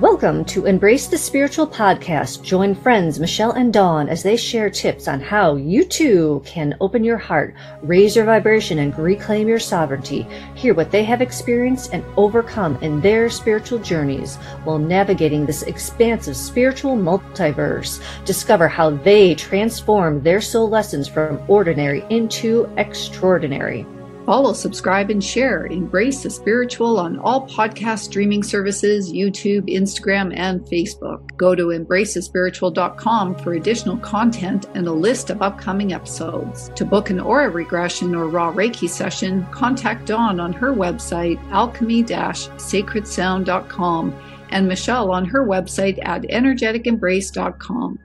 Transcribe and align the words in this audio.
Welcome 0.00 0.44
to 0.44 0.66
Embrace 0.66 1.08
the 1.08 1.18
Spiritual 1.18 1.66
podcast. 1.66 2.44
Join 2.44 2.76
friends 2.76 3.18
Michelle 3.18 3.50
and 3.50 3.72
Dawn 3.72 4.08
as 4.08 4.22
they 4.22 4.36
share 4.36 4.70
tips 4.70 5.08
on 5.08 5.20
how 5.20 5.56
you 5.56 5.84
too 5.84 6.40
can 6.46 6.76
open 6.80 7.02
your 7.02 7.16
heart, 7.16 7.52
raise 7.82 8.14
your 8.14 8.24
vibration, 8.24 8.78
and 8.78 8.96
reclaim 8.96 9.48
your 9.48 9.58
sovereignty. 9.58 10.24
Hear 10.54 10.72
what 10.74 10.92
they 10.92 11.02
have 11.02 11.20
experienced 11.20 11.94
and 11.94 12.04
overcome 12.16 12.78
in 12.80 13.00
their 13.00 13.28
spiritual 13.28 13.80
journeys 13.80 14.36
while 14.62 14.78
navigating 14.78 15.44
this 15.44 15.64
expansive 15.64 16.36
spiritual 16.36 16.96
multiverse. 16.96 18.00
Discover 18.24 18.68
how 18.68 18.90
they 18.90 19.34
transform 19.34 20.22
their 20.22 20.40
soul 20.40 20.68
lessons 20.68 21.08
from 21.08 21.40
ordinary 21.48 22.04
into 22.08 22.72
extraordinary. 22.76 23.84
Follow, 24.28 24.52
subscribe, 24.52 25.08
and 25.08 25.24
share. 25.24 25.64
Embrace 25.64 26.22
the 26.22 26.28
spiritual 26.28 26.98
on 26.98 27.18
all 27.20 27.48
podcast 27.48 28.00
streaming 28.00 28.42
services, 28.42 29.10
YouTube, 29.10 29.74
Instagram, 29.74 30.36
and 30.36 30.60
Facebook. 30.66 31.34
Go 31.38 31.54
to 31.54 31.68
embracethespiritual.com 31.68 33.36
for 33.36 33.54
additional 33.54 33.96
content 33.96 34.66
and 34.74 34.86
a 34.86 34.92
list 34.92 35.30
of 35.30 35.40
upcoming 35.40 35.94
episodes. 35.94 36.70
To 36.74 36.84
book 36.84 37.08
an 37.08 37.20
aura 37.20 37.48
regression 37.48 38.14
or 38.14 38.28
RAAH 38.28 38.52
Reiki 38.52 38.86
session, 38.86 39.46
contact 39.46 40.04
Dawn 40.04 40.40
on 40.40 40.52
her 40.52 40.74
website, 40.74 41.38
alchemy-sacredsound.com, 41.50 44.14
and 44.50 44.68
Michelle 44.68 45.10
on 45.10 45.24
her 45.24 45.46
website 45.46 46.06
at 46.06 46.20
energeticembrace.com. 46.24 47.98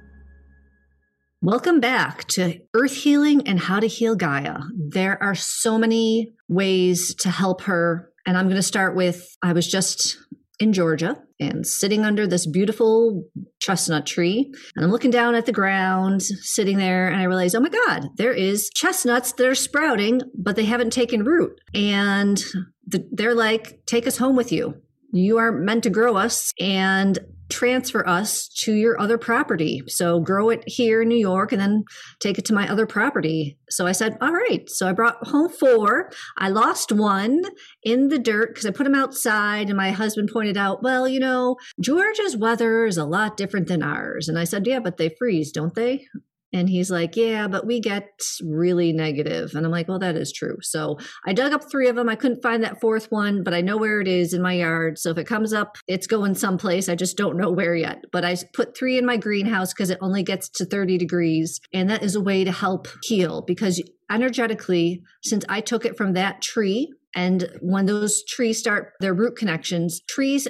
Welcome 1.46 1.82
back 1.82 2.24
to 2.30 2.62
Earth 2.74 2.96
Healing 2.96 3.46
and 3.50 3.60
How 3.60 3.82
to 3.82 3.88
Heal 3.88 4.16
Gaia. 4.16 4.60
There 4.74 5.22
are 5.22 5.36
so 5.36 5.78
many 5.78 6.32
ways 6.48 7.14
to 7.16 7.30
help 7.30 7.64
her. 7.64 8.14
And 8.26 8.38
I'm 8.38 8.46
going 8.46 8.56
to 8.56 8.64
start 8.64 8.96
with 8.96 9.36
I 9.42 9.52
was 9.52 9.68
just 9.68 10.18
in 10.58 10.72
Georgia 10.72 11.22
and 11.42 11.68
sitting 11.68 12.06
under 12.06 12.26
this 12.26 12.48
beautiful 12.48 13.26
chestnut 13.60 14.06
tree. 14.06 14.54
And 14.78 14.86
I'm 14.86 14.92
looking 14.92 15.12
down 15.12 15.36
at 15.36 15.46
the 15.46 15.52
ground, 15.52 16.22
sitting 16.22 16.78
there, 16.78 17.10
and 17.10 17.20
I 17.20 17.26
realize, 17.26 17.56
oh 17.56 17.60
my 17.60 17.68
God, 17.68 18.08
there 18.16 18.32
is 18.32 18.70
chestnuts 18.74 19.34
that 19.34 19.46
are 19.46 19.54
sprouting, 19.54 20.22
but 20.40 20.56
they 20.56 20.64
haven't 20.64 20.94
taken 20.94 21.26
root. 21.26 21.60
And 21.74 22.42
they're 22.88 23.36
like, 23.36 23.86
take 23.86 24.08
us 24.08 24.16
home 24.16 24.38
with 24.38 24.54
you. 24.54 24.82
You 25.12 25.40
are 25.40 25.52
meant 25.52 25.84
to 25.84 25.90
grow 25.90 26.16
us. 26.16 26.54
And 26.58 27.20
transfer 27.54 28.08
us 28.08 28.48
to 28.48 28.74
your 28.74 29.00
other 29.00 29.18
property. 29.18 29.84
So 29.88 30.20
grow 30.20 30.50
it 30.50 30.64
here 30.66 31.04
in 31.04 31.08
New 31.08 31.18
York 31.18 31.52
and 31.52 31.62
then 31.62 31.84
take 32.20 32.40
it 32.40 32.46
to 32.46 32.54
my 32.54 32.68
other 32.68 32.88
property. 32.88 33.58
So 33.70 33.86
I 33.86 33.92
said, 33.92 34.18
all 34.22 34.34
right. 34.34 34.68
So 34.70 34.88
I 34.88 34.94
brought 34.94 35.28
home 35.28 35.50
four. 35.50 36.12
I 36.38 36.50
lost 36.50 36.92
one 36.92 37.44
in 37.84 38.10
the 38.10 38.20
dirt 38.20 38.50
because 38.50 38.66
I 38.66 38.72
put 38.72 38.86
them 38.86 38.96
outside. 38.96 39.68
And 39.68 39.78
my 39.78 39.92
husband 39.92 40.32
pointed 40.34 40.58
out, 40.58 40.82
well, 40.82 41.08
you 41.08 41.20
know, 41.20 41.58
Georgia's 41.80 42.36
weather 42.36 42.86
is 42.86 42.98
a 42.98 43.06
lot 43.06 43.38
different 43.38 43.68
than 43.68 43.84
ours. 43.84 44.28
And 44.28 44.40
I 44.40 44.44
said, 44.46 44.66
yeah, 44.66 44.80
but 44.80 44.98
they 44.98 45.10
freeze, 45.10 45.52
don't 45.52 45.76
they? 45.76 46.08
And 46.54 46.70
he's 46.70 46.92
like, 46.92 47.16
Yeah, 47.16 47.48
but 47.48 47.66
we 47.66 47.80
get 47.80 48.10
really 48.44 48.94
negative. 48.94 49.56
And 49.56 49.66
I'm 49.66 49.72
like, 49.72 49.88
Well, 49.88 50.00
that 50.00 50.16
is 50.16 50.32
true. 50.32 50.58
So 50.62 50.98
I 51.26 51.34
dug 51.34 51.54
up 51.54 51.70
three 51.70 51.88
of 51.88 51.96
them. 51.96 52.10
I 52.10 52.16
couldn't 52.16 52.44
find 52.44 52.64
that 52.64 52.80
fourth 52.80 53.12
one, 53.12 53.44
but 53.44 53.54
I 53.54 53.62
know 53.62 53.78
where 53.78 54.00
it 54.00 54.08
is 54.08 54.34
in 54.34 54.42
my 54.42 54.54
yard. 54.54 55.00
So 55.00 55.10
if 55.10 55.18
it 55.18 55.28
comes 55.28 55.54
up, 55.54 55.78
it's 55.88 56.08
going 56.08 56.36
someplace. 56.36 56.88
I 56.88 56.96
just 56.96 57.18
don't 57.18 57.38
know 57.38 57.52
where 57.52 57.76
yet. 57.76 58.04
But 58.12 58.24
I 58.24 58.38
put 58.54 58.78
three 58.78 58.98
in 58.98 59.06
my 59.06 59.18
greenhouse 59.18 59.74
because 59.74 59.90
it 59.90 59.98
only 60.02 60.24
gets 60.24 60.50
to 60.50 60.66
30 60.66 60.98
degrees. 60.98 61.60
And 61.74 61.90
that 61.90 62.04
is 62.04 62.16
a 62.16 62.22
way 62.22 62.44
to 62.44 62.52
help 62.52 62.88
heal 63.04 63.42
because 63.42 63.82
energetically, 64.12 65.02
since 65.24 65.44
I 65.50 65.62
took 65.62 65.86
it 65.86 65.98
from 65.98 66.14
that 66.14 66.42
tree, 66.42 66.94
and 67.16 67.48
when 67.62 67.86
those 67.86 68.24
trees 68.26 68.60
start 68.60 68.94
their 69.00 69.14
root 69.14 69.36
connections, 69.36 70.02
trees 70.08 70.48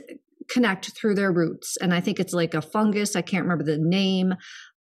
connect 0.50 0.92
through 0.98 1.16
their 1.16 1.32
roots. 1.32 1.78
And 1.82 1.94
I 1.94 2.00
think 2.00 2.20
it's 2.20 2.34
like 2.34 2.54
a 2.54 2.62
fungus. 2.62 3.16
I 3.16 3.22
can't 3.22 3.44
remember 3.44 3.64
the 3.64 3.78
name, 3.78 4.34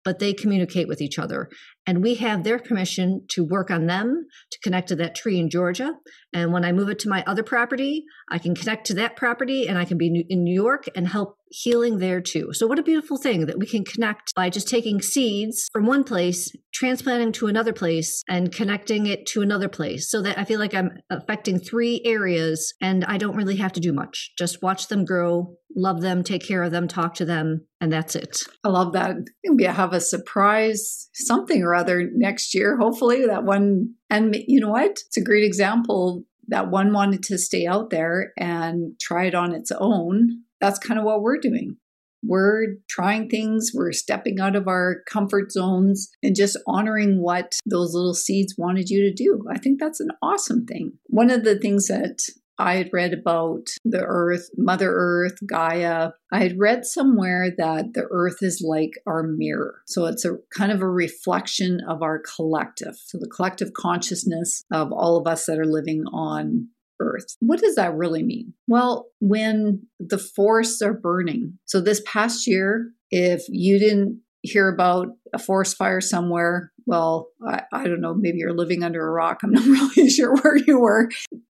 but 0.04 0.18
they 0.18 0.32
communicate 0.32 0.88
with 0.88 1.00
each 1.00 1.18
other. 1.18 1.48
And 1.86 2.02
we 2.02 2.14
have 2.16 2.44
their 2.44 2.58
permission 2.58 3.26
to 3.30 3.44
work 3.44 3.70
on 3.70 3.86
them 3.86 4.26
to 4.50 4.58
connect 4.62 4.88
to 4.88 4.96
that 4.96 5.14
tree 5.14 5.38
in 5.38 5.50
Georgia. 5.50 5.92
And 6.32 6.52
when 6.52 6.64
I 6.64 6.72
move 6.72 6.88
it 6.88 6.98
to 7.00 7.08
my 7.08 7.24
other 7.26 7.42
property, 7.42 8.04
I 8.30 8.38
can 8.38 8.54
connect 8.54 8.86
to 8.88 8.94
that 8.94 9.16
property 9.16 9.68
and 9.68 9.78
I 9.78 9.84
can 9.84 9.98
be 9.98 10.24
in 10.28 10.44
New 10.44 10.54
York 10.54 10.86
and 10.94 11.08
help 11.08 11.38
healing 11.52 11.98
there 11.98 12.20
too. 12.20 12.52
So, 12.52 12.66
what 12.66 12.78
a 12.78 12.82
beautiful 12.82 13.18
thing 13.18 13.46
that 13.46 13.58
we 13.58 13.66
can 13.66 13.84
connect 13.84 14.34
by 14.34 14.50
just 14.50 14.68
taking 14.68 15.00
seeds 15.00 15.68
from 15.72 15.86
one 15.86 16.02
place, 16.02 16.50
transplanting 16.72 17.32
to 17.32 17.46
another 17.46 17.72
place, 17.72 18.22
and 18.28 18.52
connecting 18.52 19.06
it 19.06 19.26
to 19.26 19.42
another 19.42 19.68
place. 19.68 20.10
So 20.10 20.22
that 20.22 20.38
I 20.38 20.44
feel 20.44 20.58
like 20.58 20.74
I'm 20.74 20.90
affecting 21.10 21.58
three 21.58 22.00
areas 22.04 22.74
and 22.80 23.04
I 23.04 23.18
don't 23.18 23.36
really 23.36 23.56
have 23.56 23.72
to 23.72 23.80
do 23.80 23.92
much. 23.92 24.32
Just 24.38 24.62
watch 24.62 24.88
them 24.88 25.04
grow, 25.04 25.56
love 25.76 26.00
them, 26.00 26.24
take 26.24 26.46
care 26.46 26.62
of 26.62 26.72
them, 26.72 26.88
talk 26.88 27.14
to 27.14 27.24
them, 27.24 27.66
and 27.80 27.92
that's 27.92 28.16
it. 28.16 28.38
I 28.64 28.68
love 28.68 28.92
that. 28.94 29.16
I 29.46 29.72
have 29.72 29.92
a 29.92 30.00
surprise 30.00 31.08
something 31.14 31.62
or 31.62 31.74
other 31.74 32.08
next 32.14 32.54
year, 32.54 32.76
hopefully. 32.78 33.26
That 33.26 33.44
one, 33.44 33.94
and 34.10 34.36
you 34.46 34.60
know 34.60 34.70
what? 34.70 34.90
It's 34.90 35.16
a 35.16 35.24
great 35.24 35.44
example. 35.44 36.24
That 36.48 36.70
one 36.70 36.92
wanted 36.92 37.22
to 37.24 37.38
stay 37.38 37.66
out 37.66 37.90
there 37.90 38.32
and 38.36 38.98
try 39.00 39.26
it 39.26 39.34
on 39.34 39.54
its 39.54 39.70
own 39.72 40.42
that's 40.62 40.78
kind 40.78 40.98
of 40.98 41.04
what 41.04 41.20
we're 41.20 41.38
doing. 41.38 41.76
We're 42.24 42.76
trying 42.88 43.28
things, 43.28 43.72
we're 43.74 43.90
stepping 43.90 44.38
out 44.38 44.54
of 44.54 44.68
our 44.68 45.02
comfort 45.08 45.50
zones 45.50 46.08
and 46.22 46.36
just 46.36 46.56
honoring 46.68 47.20
what 47.20 47.58
those 47.66 47.94
little 47.94 48.14
seeds 48.14 48.54
wanted 48.56 48.88
you 48.88 49.02
to 49.02 49.12
do. 49.12 49.44
I 49.50 49.58
think 49.58 49.80
that's 49.80 49.98
an 49.98 50.10
awesome 50.22 50.64
thing. 50.64 50.92
One 51.08 51.30
of 51.30 51.42
the 51.42 51.58
things 51.58 51.88
that 51.88 52.22
I 52.58 52.76
had 52.76 52.90
read 52.92 53.12
about 53.12 53.70
the 53.84 54.04
earth, 54.04 54.50
Mother 54.56 54.92
Earth, 54.94 55.38
Gaia. 55.44 56.10
I 56.30 56.38
had 56.38 56.60
read 56.60 56.84
somewhere 56.84 57.50
that 57.56 57.94
the 57.94 58.06
earth 58.10 58.36
is 58.40 58.62
like 58.64 58.92
our 59.04 59.24
mirror. 59.24 59.80
So 59.86 60.06
it's 60.06 60.24
a 60.24 60.36
kind 60.56 60.70
of 60.70 60.80
a 60.80 60.88
reflection 60.88 61.80
of 61.88 62.02
our 62.02 62.20
collective. 62.20 62.94
So 63.04 63.18
the 63.18 63.28
collective 63.28 63.72
consciousness 63.72 64.62
of 64.70 64.92
all 64.92 65.16
of 65.16 65.26
us 65.26 65.46
that 65.46 65.58
are 65.58 65.66
living 65.66 66.04
on 66.12 66.68
earth. 67.00 67.36
What 67.40 67.60
does 67.60 67.74
that 67.76 67.94
really 67.94 68.22
mean? 68.22 68.54
Well, 68.66 69.06
when 69.20 69.86
the 69.98 70.18
forests 70.18 70.82
are 70.82 70.94
burning. 70.94 71.58
So 71.64 71.80
this 71.80 72.02
past 72.06 72.46
year, 72.46 72.90
if 73.10 73.42
you 73.48 73.78
didn't 73.78 74.20
hear 74.42 74.68
about 74.68 75.08
a 75.32 75.38
forest 75.38 75.76
fire 75.76 76.00
somewhere, 76.00 76.72
well, 76.86 77.28
I, 77.46 77.62
I 77.72 77.84
don't 77.84 78.00
know, 78.00 78.14
maybe 78.14 78.38
you're 78.38 78.56
living 78.56 78.82
under 78.82 79.06
a 79.06 79.10
rock. 79.10 79.40
I'm 79.42 79.52
not 79.52 79.64
really 79.96 80.10
sure 80.10 80.34
where 80.36 80.56
you 80.56 80.80
were. 80.80 81.10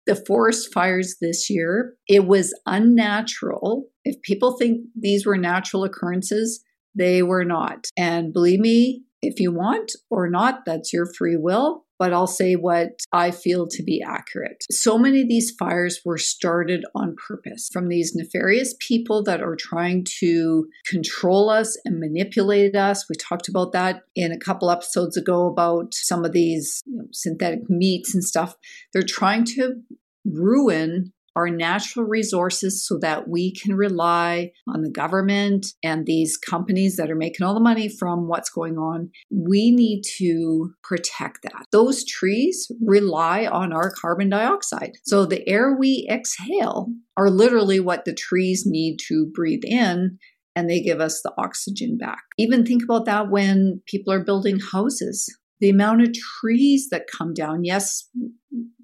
The 0.05 0.15
forest 0.15 0.73
fires 0.73 1.15
this 1.21 1.49
year, 1.49 1.95
it 2.07 2.25
was 2.25 2.53
unnatural. 2.65 3.85
If 4.03 4.21
people 4.21 4.57
think 4.57 4.81
these 4.99 5.25
were 5.25 5.37
natural 5.37 5.85
occurrences, 5.85 6.61
they 6.93 7.23
were 7.23 7.45
not. 7.45 7.87
And 7.97 8.33
believe 8.33 8.59
me, 8.59 9.03
if 9.21 9.39
you 9.39 9.53
want 9.53 9.93
or 10.09 10.29
not, 10.29 10.65
that's 10.65 10.91
your 10.91 11.05
free 11.05 11.37
will 11.37 11.82
but 11.99 12.13
I'll 12.13 12.27
say 12.27 12.55
what 12.55 12.99
I 13.11 13.31
feel 13.31 13.67
to 13.67 13.83
be 13.83 14.01
accurate. 14.01 14.63
So 14.71 14.97
many 14.97 15.21
of 15.21 15.27
these 15.27 15.51
fires 15.51 16.01
were 16.03 16.17
started 16.17 16.85
on 16.95 17.15
purpose 17.15 17.69
from 17.71 17.87
these 17.87 18.15
nefarious 18.15 18.75
people 18.79 19.23
that 19.23 19.41
are 19.41 19.55
trying 19.55 20.05
to 20.19 20.67
control 20.87 21.49
us 21.49 21.77
and 21.85 21.99
manipulate 21.99 22.75
us. 22.75 23.05
We 23.09 23.15
talked 23.15 23.47
about 23.47 23.71
that 23.73 24.01
in 24.15 24.31
a 24.31 24.39
couple 24.39 24.69
episodes 24.69 25.17
ago 25.17 25.47
about 25.47 25.93
some 25.93 26.25
of 26.25 26.31
these 26.31 26.81
you 26.85 26.97
know, 26.97 27.05
synthetic 27.11 27.69
meats 27.69 28.13
and 28.13 28.23
stuff. 28.23 28.55
They're 28.91 29.03
trying 29.03 29.45
to 29.45 29.81
ruin 30.25 31.11
our 31.35 31.49
natural 31.49 32.05
resources 32.05 32.85
so 32.85 32.97
that 32.99 33.27
we 33.27 33.53
can 33.53 33.75
rely 33.75 34.51
on 34.67 34.81
the 34.81 34.91
government 34.91 35.67
and 35.83 36.05
these 36.05 36.37
companies 36.37 36.95
that 36.97 37.09
are 37.09 37.15
making 37.15 37.45
all 37.45 37.53
the 37.53 37.59
money 37.59 37.89
from 37.89 38.27
what's 38.27 38.49
going 38.49 38.77
on. 38.77 39.09
We 39.31 39.71
need 39.71 40.03
to 40.17 40.73
protect 40.83 41.43
that. 41.43 41.65
Those 41.71 42.05
trees 42.05 42.71
rely 42.85 43.45
on 43.45 43.73
our 43.73 43.91
carbon 43.91 44.29
dioxide. 44.29 44.93
So 45.05 45.25
the 45.25 45.47
air 45.47 45.75
we 45.77 46.07
exhale 46.09 46.87
are 47.17 47.29
literally 47.29 47.79
what 47.79 48.05
the 48.05 48.13
trees 48.13 48.63
need 48.65 48.97
to 49.07 49.31
breathe 49.33 49.63
in 49.63 50.19
and 50.55 50.69
they 50.69 50.81
give 50.81 50.99
us 50.99 51.21
the 51.21 51.33
oxygen 51.37 51.97
back. 51.97 52.21
Even 52.37 52.65
think 52.65 52.83
about 52.83 53.05
that 53.05 53.29
when 53.29 53.81
people 53.87 54.13
are 54.13 54.23
building 54.23 54.59
houses. 54.59 55.35
The 55.59 55.69
amount 55.69 56.01
of 56.01 56.13
trees 56.13 56.89
that 56.91 57.07
come 57.07 57.33
down. 57.33 57.63
Yes, 57.63 58.09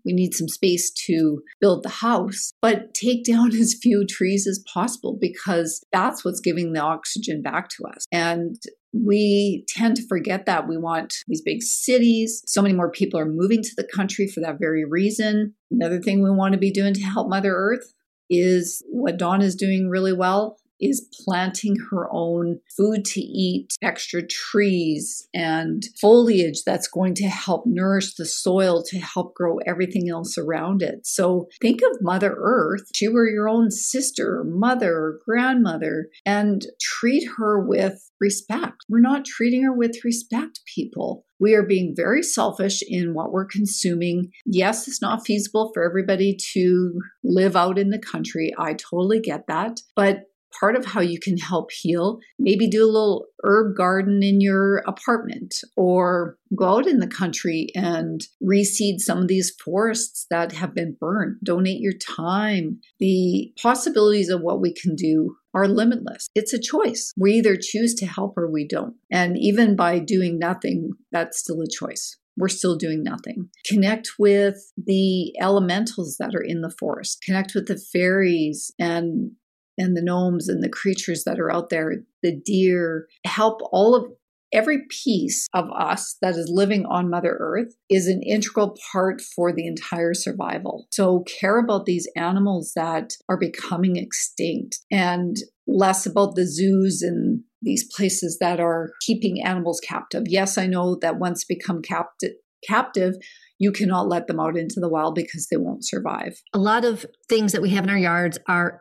we 0.10 0.14
need 0.14 0.34
some 0.34 0.48
space 0.48 0.92
to 1.06 1.42
build 1.62 1.84
the 1.84 1.90
house, 1.90 2.52
but 2.62 2.94
take 2.94 3.24
down 3.24 3.54
as 3.56 3.78
few 3.80 4.06
trees 4.06 4.48
as 4.48 4.64
possible 4.72 5.18
because 5.20 5.84
that's 5.92 6.26
what's 6.26 6.40
giving 6.40 6.74
the 6.74 6.82
oxygen 6.82 7.42
back 7.42 7.70
to 7.70 7.84
us. 7.86 8.06
And 8.12 8.56
we 8.92 9.66
tend 9.68 9.96
to 9.98 10.08
forget 10.08 10.48
that 10.48 10.68
we 10.68 10.78
want 10.78 11.14
these 11.28 11.44
big 11.44 11.62
cities. 11.62 12.42
So 12.48 12.62
many 12.62 12.74
more 12.74 12.90
people 12.90 13.20
are 13.20 13.30
moving 13.30 13.62
to 13.62 13.76
the 13.78 13.88
country 13.96 14.28
for 14.28 14.40
that 14.40 14.58
very 14.60 14.84
reason. 14.84 15.54
Another 15.70 16.02
thing 16.02 16.24
we 16.24 16.32
want 16.32 16.54
to 16.54 16.60
be 16.60 16.72
doing 16.72 16.96
to 16.96 17.02
help 17.02 17.30
Mother 17.30 17.54
Earth 17.54 17.94
is 18.32 18.84
what 18.90 19.18
Dawn 19.18 19.42
is 19.42 19.56
doing 19.56 19.90
really 19.90 20.14
well 20.14 20.58
is 20.80 21.08
planting 21.26 21.76
her 21.92 22.08
own 22.12 22.60
food 22.76 23.06
to 23.06 23.22
eat, 23.22 23.76
extra 23.82 24.26
trees 24.26 25.28
and 25.34 25.84
foliage 26.00 26.64
that's 26.66 26.88
going 26.88 27.14
to 27.16 27.28
help 27.28 27.64
nourish 27.66 28.16
the 28.16 28.26
soil 28.26 28.84
to 28.84 29.00
help 29.00 29.34
grow 29.36 29.58
everything 29.66 30.10
else 30.10 30.38
around 30.38 30.82
it. 30.82 31.06
So 31.06 31.48
think 31.62 31.82
of 31.82 32.02
Mother 32.02 32.36
Earth. 32.38 32.84
She 32.96 33.08
were 33.08 33.28
your 33.28 33.50
own 33.50 33.72
sister, 33.72 34.44
mother, 34.46 35.20
grandmother, 35.26 36.10
and 36.26 36.66
treat 36.82 37.28
her 37.38 37.60
with 37.60 38.10
respect. 38.20 38.86
We're 38.90 39.00
not 39.00 39.26
treating 39.26 39.64
her 39.64 39.74
with 39.74 40.04
respect, 40.04 40.62
people. 40.74 41.26
We 41.40 41.56
are 41.56 41.64
being 41.64 41.94
very 41.96 42.22
selfish 42.22 42.82
in 42.86 43.14
what 43.14 43.32
we're 43.32 43.46
consuming. 43.46 44.32
Yes, 44.46 44.88
it's 44.88 45.02
not 45.02 45.26
feasible 45.26 45.72
for 45.74 45.84
everybody 45.84 46.38
to 46.54 47.00
live 47.24 47.56
out 47.56 47.80
in 47.80 47.92
the 47.92 48.00
country. 48.00 48.54
I 48.60 48.74
totally 48.74 49.22
get 49.22 49.48
that. 49.48 49.80
But 49.96 50.24
part 50.58 50.76
of 50.76 50.86
how 50.86 51.02
you 51.02 51.20
can 51.20 51.38
help 51.38 51.72
heal. 51.72 52.20
Maybe 52.38 52.68
do 52.68 52.84
a 52.84 52.86
little 52.86 53.26
herb 53.44 53.76
garden 53.76 54.24
in 54.24 54.42
your 54.42 54.78
apartment 54.88 55.56
or 55.76 56.38
go 56.56 56.78
out 56.78 56.88
in 56.88 57.00
the 57.00 57.08
country 57.08 57.68
and 57.76 58.22
reseed 58.44 59.00
some 59.00 59.20
of 59.20 59.28
these 59.28 59.52
forests 59.64 60.26
that 60.30 60.52
have 60.54 60.74
been 60.74 60.96
burned. 61.00 61.38
Donate 61.44 61.80
your 61.80 61.94
time. 61.94 62.80
The 63.00 63.54
possibilities 63.62 64.30
of 64.30 64.42
what 64.42 64.62
we 64.62 64.74
can 64.74 64.96
do 64.96 65.36
are 65.54 65.68
limitless. 65.68 66.28
It's 66.36 66.54
a 66.54 66.62
choice. 66.62 67.12
We 67.18 67.34
either 67.34 67.58
choose 67.60 67.96
to 67.96 68.06
help 68.06 68.38
or 68.38 68.50
we 68.50 68.68
don't. 68.68 68.96
And 69.12 69.38
even 69.38 69.76
by 69.76 70.00
doing 70.00 70.38
nothing, 70.38 70.92
that's 71.12 71.40
still 71.40 71.62
a 71.62 71.68
choice 71.68 72.18
we're 72.40 72.48
still 72.48 72.78
doing 72.78 73.04
nothing. 73.04 73.50
Connect 73.66 74.12
with 74.18 74.72
the 74.78 75.34
elementals 75.42 76.16
that 76.20 76.34
are 76.34 76.42
in 76.42 76.62
the 76.62 76.74
forest, 76.80 77.22
connect 77.22 77.54
with 77.54 77.68
the 77.68 77.78
fairies 77.78 78.72
and 78.80 79.32
and 79.80 79.96
the 79.96 80.02
gnomes 80.02 80.48
and 80.48 80.64
the 80.64 80.70
creatures 80.70 81.24
that 81.24 81.40
are 81.40 81.52
out 81.52 81.70
there, 81.70 81.96
the 82.22 82.36
deer, 82.36 83.08
help 83.26 83.62
all 83.72 83.96
of 83.96 84.06
every 84.52 84.80
piece 84.90 85.48
of 85.54 85.66
us 85.72 86.18
that 86.22 86.36
is 86.36 86.50
living 86.52 86.86
on 86.88 87.10
Mother 87.10 87.38
Earth 87.40 87.76
is 87.90 88.08
an 88.08 88.22
integral 88.24 88.76
part 88.92 89.22
for 89.22 89.54
the 89.54 89.68
entire 89.68 90.14
survival. 90.14 90.88
So 90.92 91.24
care 91.40 91.60
about 91.60 91.86
these 91.86 92.08
animals 92.16 92.74
that 92.76 93.14
are 93.30 93.38
becoming 93.38 93.96
extinct 93.96 94.80
and 94.92 95.38
less 95.68 96.06
about 96.06 96.36
the 96.36 96.48
zoos 96.48 97.02
and 97.02 97.44
these 97.62 97.88
places 97.96 98.38
that 98.40 98.60
are 98.60 98.92
keeping 99.06 99.44
animals 99.44 99.80
captive. 99.82 100.24
Yes, 100.28 100.58
I 100.58 100.66
know 100.66 100.98
that 101.02 101.20
once 101.20 101.44
become 101.46 101.82
captive 101.82 102.34
captive 102.68 103.16
you 103.60 103.72
cannot 103.72 104.08
let 104.08 104.28
them 104.28 104.40
out 104.40 104.58
into 104.58 104.80
the 104.80 104.90
wild 104.90 105.16
because 105.16 105.48
they 105.48 105.58
won't 105.58 105.86
survive. 105.86 106.42
A 106.54 106.58
lot 106.58 106.86
of 106.86 107.06
things 107.28 107.52
that 107.52 107.62
we 107.62 107.70
have 107.72 107.84
in 107.84 107.90
our 107.90 107.98
yards 107.98 108.40
are 108.48 108.80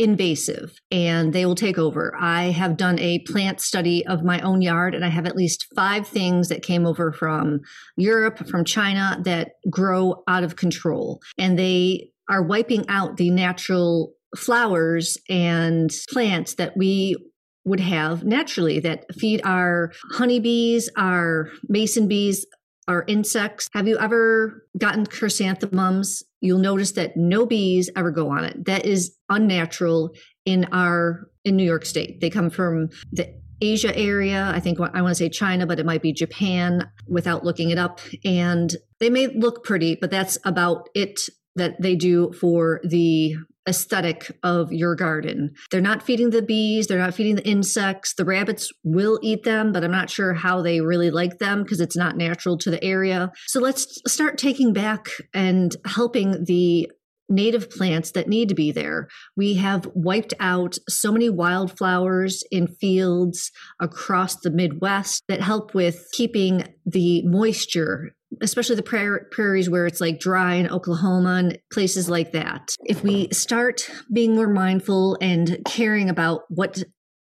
invasive 0.00 0.80
and 0.90 1.34
they 1.34 1.44
will 1.44 1.54
take 1.54 1.76
over. 1.76 2.16
I 2.18 2.44
have 2.44 2.78
done 2.78 2.98
a 2.98 3.18
plant 3.20 3.60
study 3.60 4.04
of 4.06 4.24
my 4.24 4.40
own 4.40 4.62
yard 4.62 4.94
and 4.94 5.04
I 5.04 5.08
have 5.08 5.26
at 5.26 5.36
least 5.36 5.66
five 5.76 6.08
things 6.08 6.48
that 6.48 6.62
came 6.62 6.86
over 6.86 7.12
from 7.12 7.60
Europe, 7.98 8.48
from 8.48 8.64
China 8.64 9.20
that 9.24 9.52
grow 9.68 10.22
out 10.26 10.42
of 10.42 10.56
control 10.56 11.20
and 11.38 11.58
they 11.58 12.10
are 12.30 12.42
wiping 12.42 12.86
out 12.88 13.18
the 13.18 13.28
natural 13.28 14.14
flowers 14.36 15.18
and 15.28 15.90
plants 16.10 16.54
that 16.54 16.76
we 16.78 17.16
would 17.64 17.80
have 17.80 18.24
naturally 18.24 18.80
that 18.80 19.04
feed 19.14 19.42
our 19.44 19.92
honeybees, 20.12 20.88
our 20.96 21.50
mason 21.68 22.08
bees, 22.08 22.46
our 22.88 23.04
insects. 23.06 23.68
Have 23.72 23.86
you 23.86 23.98
ever 23.98 24.66
gotten 24.76 25.06
chrysanthemums? 25.06 26.22
You'll 26.40 26.58
notice 26.58 26.92
that 26.92 27.16
no 27.16 27.46
bees 27.46 27.90
ever 27.96 28.10
go 28.10 28.30
on 28.30 28.44
it. 28.44 28.64
That 28.64 28.86
is 28.86 29.16
unnatural 29.28 30.14
in 30.44 30.66
our 30.72 31.28
in 31.44 31.56
New 31.56 31.64
York 31.64 31.86
State. 31.86 32.20
They 32.20 32.30
come 32.30 32.50
from 32.50 32.88
the 33.12 33.40
Asia 33.60 33.96
area. 33.96 34.50
I 34.54 34.60
think 34.60 34.80
I 34.80 35.02
want 35.02 35.10
to 35.10 35.14
say 35.14 35.28
China, 35.28 35.66
but 35.66 35.78
it 35.78 35.86
might 35.86 36.02
be 36.02 36.12
Japan 36.12 36.90
without 37.06 37.44
looking 37.44 37.70
it 37.70 37.78
up. 37.78 38.00
And 38.24 38.74
they 39.00 39.10
may 39.10 39.26
look 39.28 39.64
pretty, 39.64 39.96
but 40.00 40.10
that's 40.10 40.38
about 40.44 40.88
it 40.94 41.20
that 41.56 41.80
they 41.80 41.94
do 41.96 42.32
for 42.32 42.80
the 42.84 43.36
aesthetic 43.68 44.36
of 44.42 44.72
your 44.72 44.94
garden. 44.94 45.52
They're 45.70 45.80
not 45.80 46.02
feeding 46.02 46.30
the 46.30 46.42
bees, 46.42 46.86
they're 46.86 46.98
not 46.98 47.14
feeding 47.14 47.36
the 47.36 47.46
insects. 47.46 48.14
The 48.14 48.24
rabbits 48.24 48.70
will 48.82 49.18
eat 49.22 49.44
them, 49.44 49.72
but 49.72 49.84
I'm 49.84 49.90
not 49.90 50.10
sure 50.10 50.34
how 50.34 50.62
they 50.62 50.80
really 50.80 51.10
like 51.10 51.38
them 51.38 51.62
because 51.62 51.80
it's 51.80 51.96
not 51.96 52.16
natural 52.16 52.58
to 52.58 52.70
the 52.70 52.82
area. 52.82 53.30
So 53.46 53.60
let's 53.60 54.00
start 54.06 54.38
taking 54.38 54.72
back 54.72 55.08
and 55.34 55.76
helping 55.86 56.44
the 56.44 56.90
native 57.30 57.70
plants 57.70 58.10
that 58.10 58.28
need 58.28 58.48
to 58.48 58.54
be 58.54 58.72
there. 58.72 59.08
We 59.36 59.54
have 59.54 59.88
wiped 59.94 60.34
out 60.40 60.76
so 60.88 61.12
many 61.12 61.30
wildflowers 61.30 62.42
in 62.50 62.66
fields 62.66 63.52
across 63.80 64.36
the 64.40 64.50
Midwest 64.50 65.22
that 65.28 65.40
help 65.40 65.72
with 65.74 66.08
keeping 66.12 66.64
the 66.84 67.22
moisture 67.24 68.10
especially 68.40 68.76
the 68.76 69.24
prairies 69.30 69.68
where 69.68 69.86
it's 69.86 70.00
like 70.00 70.20
dry 70.20 70.54
in 70.54 70.70
Oklahoma 70.70 71.34
and 71.36 71.58
places 71.72 72.08
like 72.08 72.32
that. 72.32 72.74
If 72.84 73.02
we 73.02 73.28
start 73.32 73.90
being 74.12 74.34
more 74.34 74.48
mindful 74.48 75.18
and 75.20 75.58
caring 75.66 76.08
about 76.08 76.42
what 76.48 76.82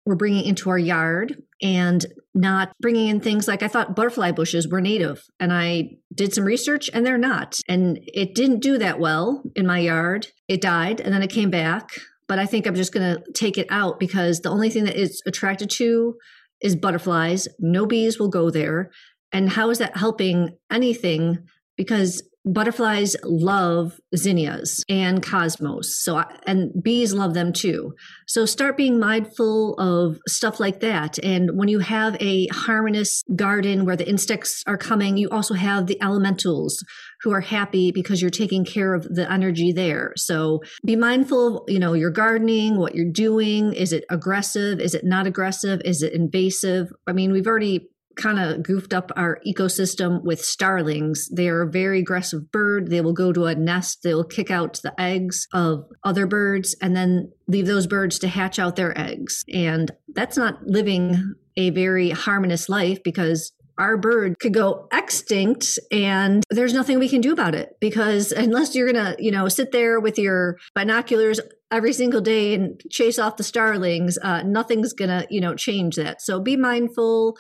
we're 0.07 0.17
bringing 0.17 0.45
into 0.45 0.71
our 0.71 0.79
yard 0.79 1.43
and 1.63 2.05
not 2.35 2.73
bringing 2.81 3.09
in 3.09 3.21
things 3.21 3.47
like 3.47 3.63
I 3.63 3.69
thought 3.69 3.95
butterfly 3.95 4.33
bushes 4.33 4.69
were 4.69 4.81
native 4.81 5.23
and 5.39 5.53
I 5.53 5.91
did 6.15 6.33
some 6.33 6.45
research 6.45 6.91
and 6.93 7.05
they're 7.05 7.19
not. 7.19 7.59
And 7.69 7.99
it 8.03 8.35
didn't 8.35 8.61
do 8.61 8.79
that 8.79 8.99
well 8.99 9.43
in 9.55 9.67
my 9.67 9.79
yard. 9.79 10.29
It 10.49 10.61
died 10.61 11.01
and 11.01 11.13
then 11.13 11.23
it 11.23 11.31
came 11.31 11.51
back. 11.51 11.91
But 12.29 12.39
I 12.39 12.47
think 12.47 12.67
I'm 12.67 12.77
just 12.77 12.95
going 12.95 13.17
to 13.17 13.23
take 13.33 13.59
it 13.59 13.67
out 13.71 13.99
because 13.99 14.41
the 14.41 14.51
only 14.51 14.71
thing 14.71 14.85
that 14.85 14.97
it's 14.97 15.21
attracted 15.27 15.69
to 15.71 16.15
is 16.61 16.77
butterflies. 16.77 17.49
No 17.59 17.87
bees 17.87 18.19
will 18.19 18.29
go 18.29 18.51
there. 18.51 18.91
And 19.33 19.51
how 19.51 19.71
is 19.71 19.79
that 19.79 19.97
helping 19.97 20.57
anything? 20.71 21.39
Because 21.77 22.23
butterflies 22.45 23.17
love 23.23 24.01
zinnias 24.17 24.83
and 24.89 25.23
cosmos. 25.23 26.03
So 26.03 26.25
and 26.47 26.71
bees 26.83 27.13
love 27.13 27.35
them 27.35 27.53
too. 27.53 27.93
So 28.27 28.47
start 28.47 28.77
being 28.77 28.99
mindful 28.99 29.75
of 29.75 30.19
stuff 30.27 30.59
like 30.59 30.81
that. 30.81 31.19
And 31.23 31.51
when 31.55 31.69
you 31.69 31.81
have 31.81 32.17
a 32.21 32.47
harmonious 32.49 33.23
garden 33.37 33.85
where 33.85 33.97
the 33.97 34.09
insects 34.09 34.63
are 34.67 34.79
coming 34.79 35.17
you 35.17 35.29
also 35.29 35.55
have 35.55 35.87
the 35.87 36.01
elementals 36.03 36.83
who 37.23 37.33
are 37.33 37.43
happy 37.43 37.93
because 37.93 38.23
you're 38.23 38.31
taking 38.31 38.65
care 38.65 38.95
of 38.95 39.03
the 39.05 39.31
energy 39.31 39.73
there. 39.73 40.13
So 40.17 40.61
be 40.87 40.97
mindful 40.97 41.59
of 41.59 41.65
you 41.69 41.79
know 41.79 41.93
your 41.93 42.11
gardening 42.11 42.79
what 42.79 42.95
you're 42.95 43.13
doing. 43.13 43.75
Is 43.75 43.93
it 43.93 44.05
aggressive? 44.09 44.81
Is 44.81 44.95
it 44.95 45.05
not 45.05 45.27
aggressive? 45.27 45.83
Is 45.85 46.03
it 46.03 46.15
invasive? 46.15 46.91
I 47.07 47.13
mean 47.13 47.33
we've 47.33 47.47
already 47.47 47.90
kind 48.17 48.39
of 48.39 48.63
goofed 48.63 48.93
up 48.93 49.11
our 49.17 49.39
ecosystem 49.47 50.23
with 50.23 50.45
starlings. 50.45 51.29
They 51.29 51.49
are 51.49 51.63
a 51.63 51.71
very 51.71 52.01
aggressive 52.01 52.51
bird. 52.51 52.91
They 52.91 53.01
will 53.01 53.13
go 53.13 53.33
to 53.33 53.47
a 53.47 53.55
nest, 53.55 54.03
they 54.03 54.15
will 54.15 54.25
kick 54.25 54.51
out 54.51 54.81
the 54.83 54.99
eggs 55.01 55.47
of 55.53 55.87
other 56.05 56.27
birds 56.27 56.75
and 56.81 56.97
then 56.97 57.33
leave 57.47 57.67
those 57.67 57.87
birds 57.87 58.19
to 58.21 58.29
hatch 58.29 58.59
out 58.59 58.77
their 58.77 58.99
eggs. 58.99 59.45
And 59.53 59.91
that's 60.15 60.37
not 60.37 60.67
living 60.67 61.35
a 61.57 61.71
very 61.71 62.11
harmonious 62.11 62.69
life 62.69 63.03
because 63.03 63.53
our 63.79 63.97
bird 63.97 64.39
could 64.39 64.53
go 64.53 64.87
extinct 64.93 65.79
and 65.91 66.45
there's 66.51 66.75
nothing 66.75 66.99
we 66.99 67.09
can 67.09 67.23
do 67.23 67.33
about 67.33 67.55
it 67.55 67.77
because 67.81 68.31
unless 68.31 68.75
you're 68.75 68.93
going 68.93 69.17
to, 69.17 69.23
you 69.23 69.31
know, 69.31 69.49
sit 69.49 69.73
there 69.73 69.99
with 69.99 70.19
your 70.19 70.59
binoculars 70.75 71.41
every 71.71 71.93
single 71.93 72.21
day 72.21 72.55
and 72.55 72.81
chase 72.91 73.19
off 73.19 73.37
the 73.37 73.43
starlings 73.43 74.19
uh, 74.23 74.43
nothing's 74.43 74.93
gonna 74.93 75.27
you 75.31 75.41
know 75.41 75.55
change 75.55 75.97
that. 75.97 76.21
So 76.21 76.41
be 76.41 76.57
mindful 76.57 77.37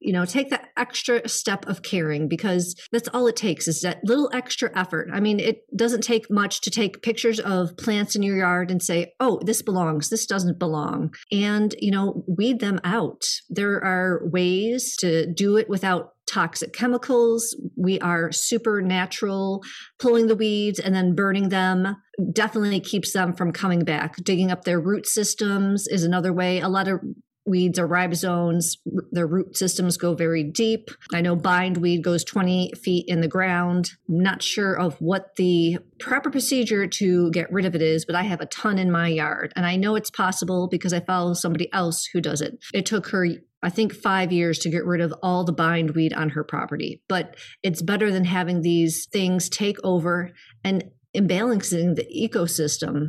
you 0.00 0.12
know 0.12 0.24
take 0.24 0.50
that 0.50 0.68
extra 0.76 1.28
step 1.28 1.66
of 1.66 1.82
caring 1.82 2.28
because 2.28 2.74
that's 2.92 3.08
all 3.08 3.26
it 3.26 3.36
takes 3.36 3.68
is 3.68 3.80
that 3.80 4.00
little 4.04 4.30
extra 4.32 4.70
effort. 4.76 5.08
I 5.12 5.20
mean 5.20 5.40
it 5.40 5.62
doesn't 5.76 6.02
take 6.02 6.30
much 6.30 6.60
to 6.62 6.70
take 6.70 7.02
pictures 7.02 7.40
of 7.40 7.76
plants 7.76 8.16
in 8.16 8.22
your 8.22 8.36
yard 8.36 8.70
and 8.70 8.82
say 8.82 9.12
oh 9.20 9.40
this 9.44 9.62
belongs. 9.62 10.08
This 10.08 10.26
doesn't 10.26 10.58
belong. 10.58 11.14
And 11.30 11.74
you 11.78 11.90
know 11.90 12.24
weed 12.26 12.60
them 12.60 12.80
out. 12.84 13.22
There 13.48 13.82
are 13.84 14.22
ways 14.24 14.96
to 14.98 15.32
do 15.32 15.56
it 15.56 15.68
without 15.68 16.15
toxic 16.36 16.74
chemicals. 16.74 17.56
We 17.76 17.98
are 18.00 18.30
super 18.30 18.82
natural. 18.82 19.64
Pulling 19.98 20.26
the 20.26 20.36
weeds 20.36 20.78
and 20.78 20.94
then 20.94 21.14
burning 21.14 21.48
them 21.48 21.96
definitely 22.32 22.80
keeps 22.80 23.14
them 23.14 23.32
from 23.32 23.52
coming 23.52 23.84
back. 23.84 24.16
Digging 24.16 24.50
up 24.50 24.64
their 24.64 24.78
root 24.78 25.06
systems 25.06 25.86
is 25.86 26.04
another 26.04 26.34
way. 26.34 26.60
A 26.60 26.68
lot 26.68 26.88
of 26.88 27.00
weeds 27.46 27.78
are 27.78 27.86
rhizomes. 27.86 28.76
Their 29.12 29.26
root 29.26 29.56
systems 29.56 29.96
go 29.96 30.14
very 30.14 30.42
deep. 30.42 30.90
I 31.14 31.22
know 31.22 31.36
bindweed 31.36 32.04
goes 32.04 32.22
20 32.22 32.72
feet 32.82 33.06
in 33.08 33.22
the 33.22 33.28
ground. 33.28 33.92
not 34.06 34.42
sure 34.42 34.74
of 34.74 35.00
what 35.00 35.36
the 35.36 35.78
proper 36.00 36.30
procedure 36.30 36.86
to 36.86 37.30
get 37.30 37.50
rid 37.50 37.64
of 37.64 37.74
it 37.74 37.82
is, 37.82 38.04
but 38.04 38.16
I 38.16 38.24
have 38.24 38.42
a 38.42 38.46
ton 38.46 38.78
in 38.78 38.90
my 38.90 39.08
yard. 39.08 39.54
And 39.56 39.64
I 39.64 39.76
know 39.76 39.94
it's 39.94 40.10
possible 40.10 40.68
because 40.68 40.92
I 40.92 41.00
follow 41.00 41.32
somebody 41.32 41.72
else 41.72 42.04
who 42.12 42.20
does 42.20 42.42
it. 42.42 42.58
It 42.74 42.84
took 42.84 43.06
her 43.08 43.26
I 43.66 43.68
think 43.68 43.92
five 43.92 44.30
years 44.30 44.60
to 44.60 44.70
get 44.70 44.86
rid 44.86 45.00
of 45.00 45.12
all 45.24 45.42
the 45.42 45.52
bindweed 45.52 46.12
on 46.12 46.30
her 46.30 46.44
property. 46.44 47.02
But 47.08 47.34
it's 47.64 47.82
better 47.82 48.12
than 48.12 48.24
having 48.24 48.60
these 48.60 49.08
things 49.12 49.48
take 49.48 49.78
over 49.82 50.30
and 50.62 50.84
imbalancing 51.16 51.96
the 51.96 52.06
ecosystem. 52.16 53.08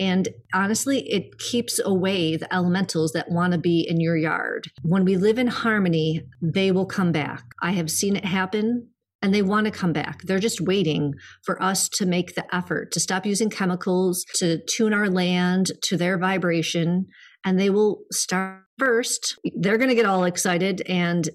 And 0.00 0.30
honestly, 0.52 1.08
it 1.08 1.38
keeps 1.38 1.78
away 1.78 2.36
the 2.36 2.52
elementals 2.52 3.12
that 3.12 3.30
want 3.30 3.52
to 3.52 3.58
be 3.58 3.86
in 3.88 4.00
your 4.00 4.16
yard. 4.16 4.64
When 4.82 5.04
we 5.04 5.16
live 5.16 5.38
in 5.38 5.46
harmony, 5.46 6.22
they 6.42 6.72
will 6.72 6.86
come 6.86 7.12
back. 7.12 7.44
I 7.62 7.70
have 7.70 7.88
seen 7.88 8.16
it 8.16 8.24
happen 8.24 8.88
and 9.22 9.32
they 9.32 9.42
want 9.42 9.66
to 9.66 9.70
come 9.70 9.92
back. 9.92 10.22
They're 10.22 10.40
just 10.40 10.60
waiting 10.60 11.14
for 11.44 11.62
us 11.62 11.88
to 11.90 12.04
make 12.04 12.34
the 12.34 12.52
effort 12.52 12.90
to 12.92 13.00
stop 13.00 13.24
using 13.24 13.48
chemicals, 13.48 14.24
to 14.38 14.58
tune 14.68 14.92
our 14.92 15.08
land 15.08 15.70
to 15.84 15.96
their 15.96 16.18
vibration, 16.18 17.06
and 17.44 17.58
they 17.58 17.70
will 17.70 18.00
start 18.12 18.62
first. 18.78 19.38
They're 19.54 19.78
going 19.78 19.90
to 19.90 19.94
get 19.94 20.06
all 20.06 20.24
excited 20.24 20.82
and 20.88 21.28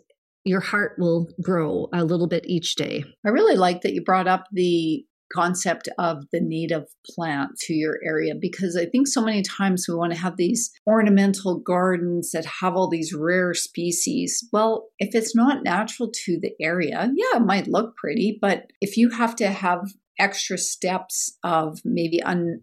your 0.46 0.62
heart 0.62 0.94
will 0.98 1.28
grow 1.42 1.88
a 1.94 2.04
little 2.04 2.28
bit 2.28 2.46
each 2.48 2.76
day. 2.76 3.04
I 3.26 3.30
really 3.30 3.56
like 3.56 3.82
that 3.82 3.94
you 3.94 4.04
brought 4.04 4.28
up 4.28 4.46
the 4.52 5.04
concept 5.34 5.88
of 6.00 6.24
the 6.32 6.40
native 6.42 6.86
plant 7.06 7.52
to 7.60 7.74
your 7.74 8.00
area 8.04 8.34
because 8.40 8.76
I 8.76 8.86
think 8.86 9.08
so 9.08 9.24
many 9.24 9.44
times 9.44 9.86
we 9.88 9.96
want 9.96 10.12
to 10.14 10.20
have 10.20 10.38
these 10.38 10.72
ornamental 10.88 11.60
gardens 11.60 12.32
that 12.32 12.46
have 12.62 12.76
all 12.76 12.90
these 12.90 13.14
rare 13.14 13.54
species. 13.54 14.48
Well, 14.52 14.88
if 14.98 15.14
it's 15.14 15.36
not 15.36 15.64
natural 15.64 16.10
to 16.26 16.40
the 16.42 16.54
area, 16.60 17.12
yeah, 17.16 17.38
it 17.38 17.46
might 17.46 17.68
look 17.68 17.96
pretty, 17.96 18.40
but 18.42 18.72
if 18.82 18.98
you 18.98 19.12
have 19.12 19.36
to 19.36 19.50
have 19.50 19.92
extra 20.18 20.58
steps 20.58 21.38
of 21.44 21.80
maybe 21.86 22.22
un, 22.24 22.62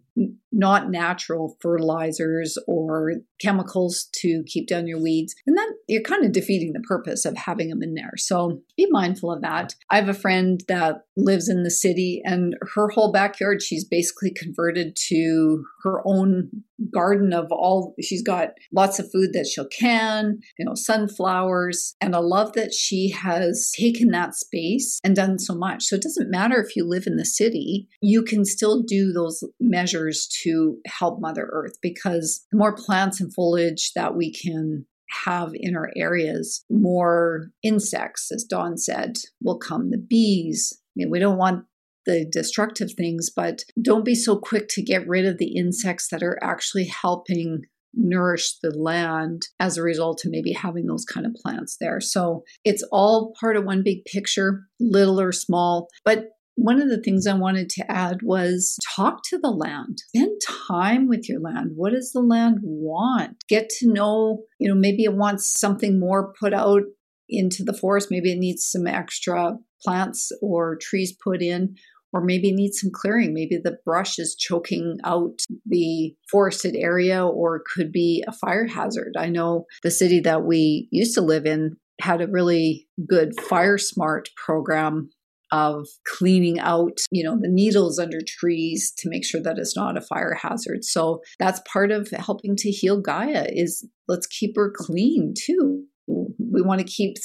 not 0.51 0.89
natural 0.89 1.57
fertilizers 1.61 2.57
or 2.67 3.13
chemicals 3.39 4.09
to 4.13 4.43
keep 4.47 4.67
down 4.67 4.87
your 4.87 5.01
weeds. 5.01 5.35
And 5.45 5.57
then 5.57 5.67
you're 5.87 6.01
kind 6.01 6.25
of 6.25 6.31
defeating 6.31 6.73
the 6.73 6.79
purpose 6.81 7.25
of 7.25 7.37
having 7.37 7.69
them 7.69 7.83
in 7.83 7.93
there. 7.93 8.13
So 8.17 8.61
be 8.75 8.87
mindful 8.89 9.31
of 9.31 9.41
that. 9.41 9.75
I 9.89 9.97
have 9.97 10.09
a 10.09 10.13
friend 10.13 10.63
that 10.67 11.03
lives 11.15 11.49
in 11.49 11.63
the 11.63 11.71
city 11.71 12.21
and 12.25 12.55
her 12.73 12.89
whole 12.89 13.11
backyard, 13.11 13.61
she's 13.61 13.85
basically 13.85 14.31
converted 14.31 14.97
to 15.09 15.63
her 15.83 16.01
own 16.05 16.49
garden 16.93 17.33
of 17.33 17.47
all 17.51 17.95
she's 17.99 18.21
got 18.21 18.49
lots 18.71 18.99
of 18.99 19.11
food 19.11 19.31
that 19.33 19.47
she'll 19.47 19.67
can 19.67 20.37
you 20.59 20.65
know 20.65 20.75
sunflowers 20.75 21.95
and 22.01 22.15
i 22.15 22.19
love 22.19 22.53
that 22.53 22.71
she 22.71 23.09
has 23.09 23.71
taken 23.75 24.09
that 24.09 24.35
space 24.35 24.99
and 25.03 25.15
done 25.15 25.39
so 25.39 25.55
much 25.55 25.83
so 25.83 25.95
it 25.95 26.03
doesn't 26.03 26.29
matter 26.29 26.61
if 26.61 26.75
you 26.75 26.87
live 26.87 27.07
in 27.07 27.15
the 27.15 27.25
city 27.25 27.87
you 28.01 28.21
can 28.21 28.45
still 28.45 28.83
do 28.83 29.11
those 29.11 29.43
measures 29.59 30.06
to 30.43 30.77
help 30.85 31.19
mother 31.19 31.49
earth 31.51 31.73
because 31.81 32.45
the 32.51 32.57
more 32.57 32.75
plants 32.75 33.19
and 33.19 33.33
foliage 33.33 33.91
that 33.95 34.15
we 34.15 34.31
can 34.31 34.85
have 35.25 35.51
in 35.53 35.75
our 35.75 35.89
areas 35.95 36.65
more 36.69 37.49
insects 37.63 38.29
as 38.29 38.43
dawn 38.43 38.77
said 38.77 39.13
will 39.41 39.57
come 39.57 39.89
the 39.89 39.97
bees 39.97 40.81
I 40.97 41.03
mean, 41.03 41.11
we 41.11 41.19
don't 41.19 41.37
want 41.37 41.65
the 42.07 42.25
destructive 42.25 42.93
things, 42.93 43.29
but 43.29 43.63
don't 43.79 44.05
be 44.05 44.15
so 44.15 44.37
quick 44.37 44.67
to 44.69 44.81
get 44.81 45.07
rid 45.07 45.25
of 45.25 45.37
the 45.37 45.55
insects 45.55 46.07
that 46.09 46.23
are 46.23 46.39
actually 46.41 46.85
helping 46.85 47.63
nourish 47.93 48.57
the 48.63 48.71
land 48.71 49.47
as 49.59 49.77
a 49.77 49.83
result 49.83 50.23
of 50.25 50.31
maybe 50.31 50.53
having 50.53 50.87
those 50.87 51.05
kind 51.05 51.25
of 51.25 51.33
plants 51.35 51.77
there. 51.79 51.99
So 51.99 52.43
it's 52.63 52.83
all 52.91 53.33
part 53.39 53.57
of 53.57 53.65
one 53.65 53.83
big 53.83 54.05
picture, 54.05 54.63
little 54.79 55.19
or 55.19 55.31
small. 55.31 55.87
But 56.03 56.29
one 56.57 56.81
of 56.81 56.89
the 56.89 57.01
things 57.01 57.27
I 57.27 57.35
wanted 57.35 57.69
to 57.69 57.89
add 57.89 58.23
was 58.23 58.77
talk 58.95 59.21
to 59.25 59.37
the 59.37 59.51
land. 59.51 59.99
Spend 60.09 60.41
time 60.67 61.07
with 61.07 61.29
your 61.29 61.39
land. 61.39 61.71
What 61.75 61.93
does 61.93 62.11
the 62.11 62.19
land 62.19 62.57
want? 62.63 63.43
Get 63.47 63.69
to 63.79 63.93
know, 63.93 64.43
you 64.59 64.67
know, 64.67 64.75
maybe 64.75 65.03
it 65.03 65.13
wants 65.13 65.47
something 65.47 65.99
more 65.99 66.33
put 66.39 66.55
out 66.55 66.81
into 67.29 67.63
the 67.63 67.73
forest. 67.73 68.07
Maybe 68.09 68.31
it 68.31 68.39
needs 68.39 68.65
some 68.65 68.87
extra 68.87 69.57
plants 69.83 70.31
or 70.41 70.77
trees 70.81 71.15
put 71.23 71.43
in 71.43 71.75
or 72.11 72.21
maybe 72.23 72.51
needs 72.51 72.81
some 72.81 72.89
clearing. 72.91 73.35
Maybe 73.35 73.59
the 73.63 73.77
brush 73.85 74.17
is 74.17 74.35
choking 74.35 74.97
out 75.03 75.39
the 75.65 76.15
forested 76.31 76.75
area 76.75 77.23
or 77.23 77.63
could 77.75 77.91
be 77.91 78.23
a 78.27 78.31
fire 78.31 78.65
hazard. 78.65 79.15
I 79.15 79.29
know 79.29 79.65
the 79.83 79.91
city 79.91 80.21
that 80.21 80.43
we 80.43 80.87
used 80.91 81.13
to 81.15 81.21
live 81.21 81.45
in 81.45 81.77
had 82.01 82.21
a 82.21 82.27
really 82.27 82.87
good 83.07 83.39
fire 83.41 83.77
smart 83.77 84.29
program 84.35 85.09
of 85.51 85.87
cleaning 86.05 86.59
out, 86.59 86.99
you 87.11 87.23
know, 87.23 87.37
the 87.39 87.49
needles 87.49 87.99
under 87.99 88.19
trees 88.25 88.91
to 88.97 89.09
make 89.09 89.25
sure 89.25 89.41
that 89.41 89.57
it's 89.57 89.75
not 89.75 89.97
a 89.97 90.01
fire 90.01 90.33
hazard. 90.33 90.83
So 90.83 91.21
that's 91.39 91.61
part 91.71 91.91
of 91.91 92.09
helping 92.09 92.55
to 92.57 92.71
heal 92.71 93.01
Gaia 93.01 93.47
is 93.49 93.87
let's 94.07 94.27
keep 94.27 94.55
her 94.55 94.73
clean 94.75 95.33
too. 95.37 95.83
We 96.07 96.61
want 96.61 96.79
to 96.79 96.87
keep 96.87 97.17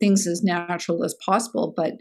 things 0.00 0.26
as 0.26 0.42
natural 0.42 1.04
as 1.04 1.14
possible, 1.24 1.72
but 1.76 1.94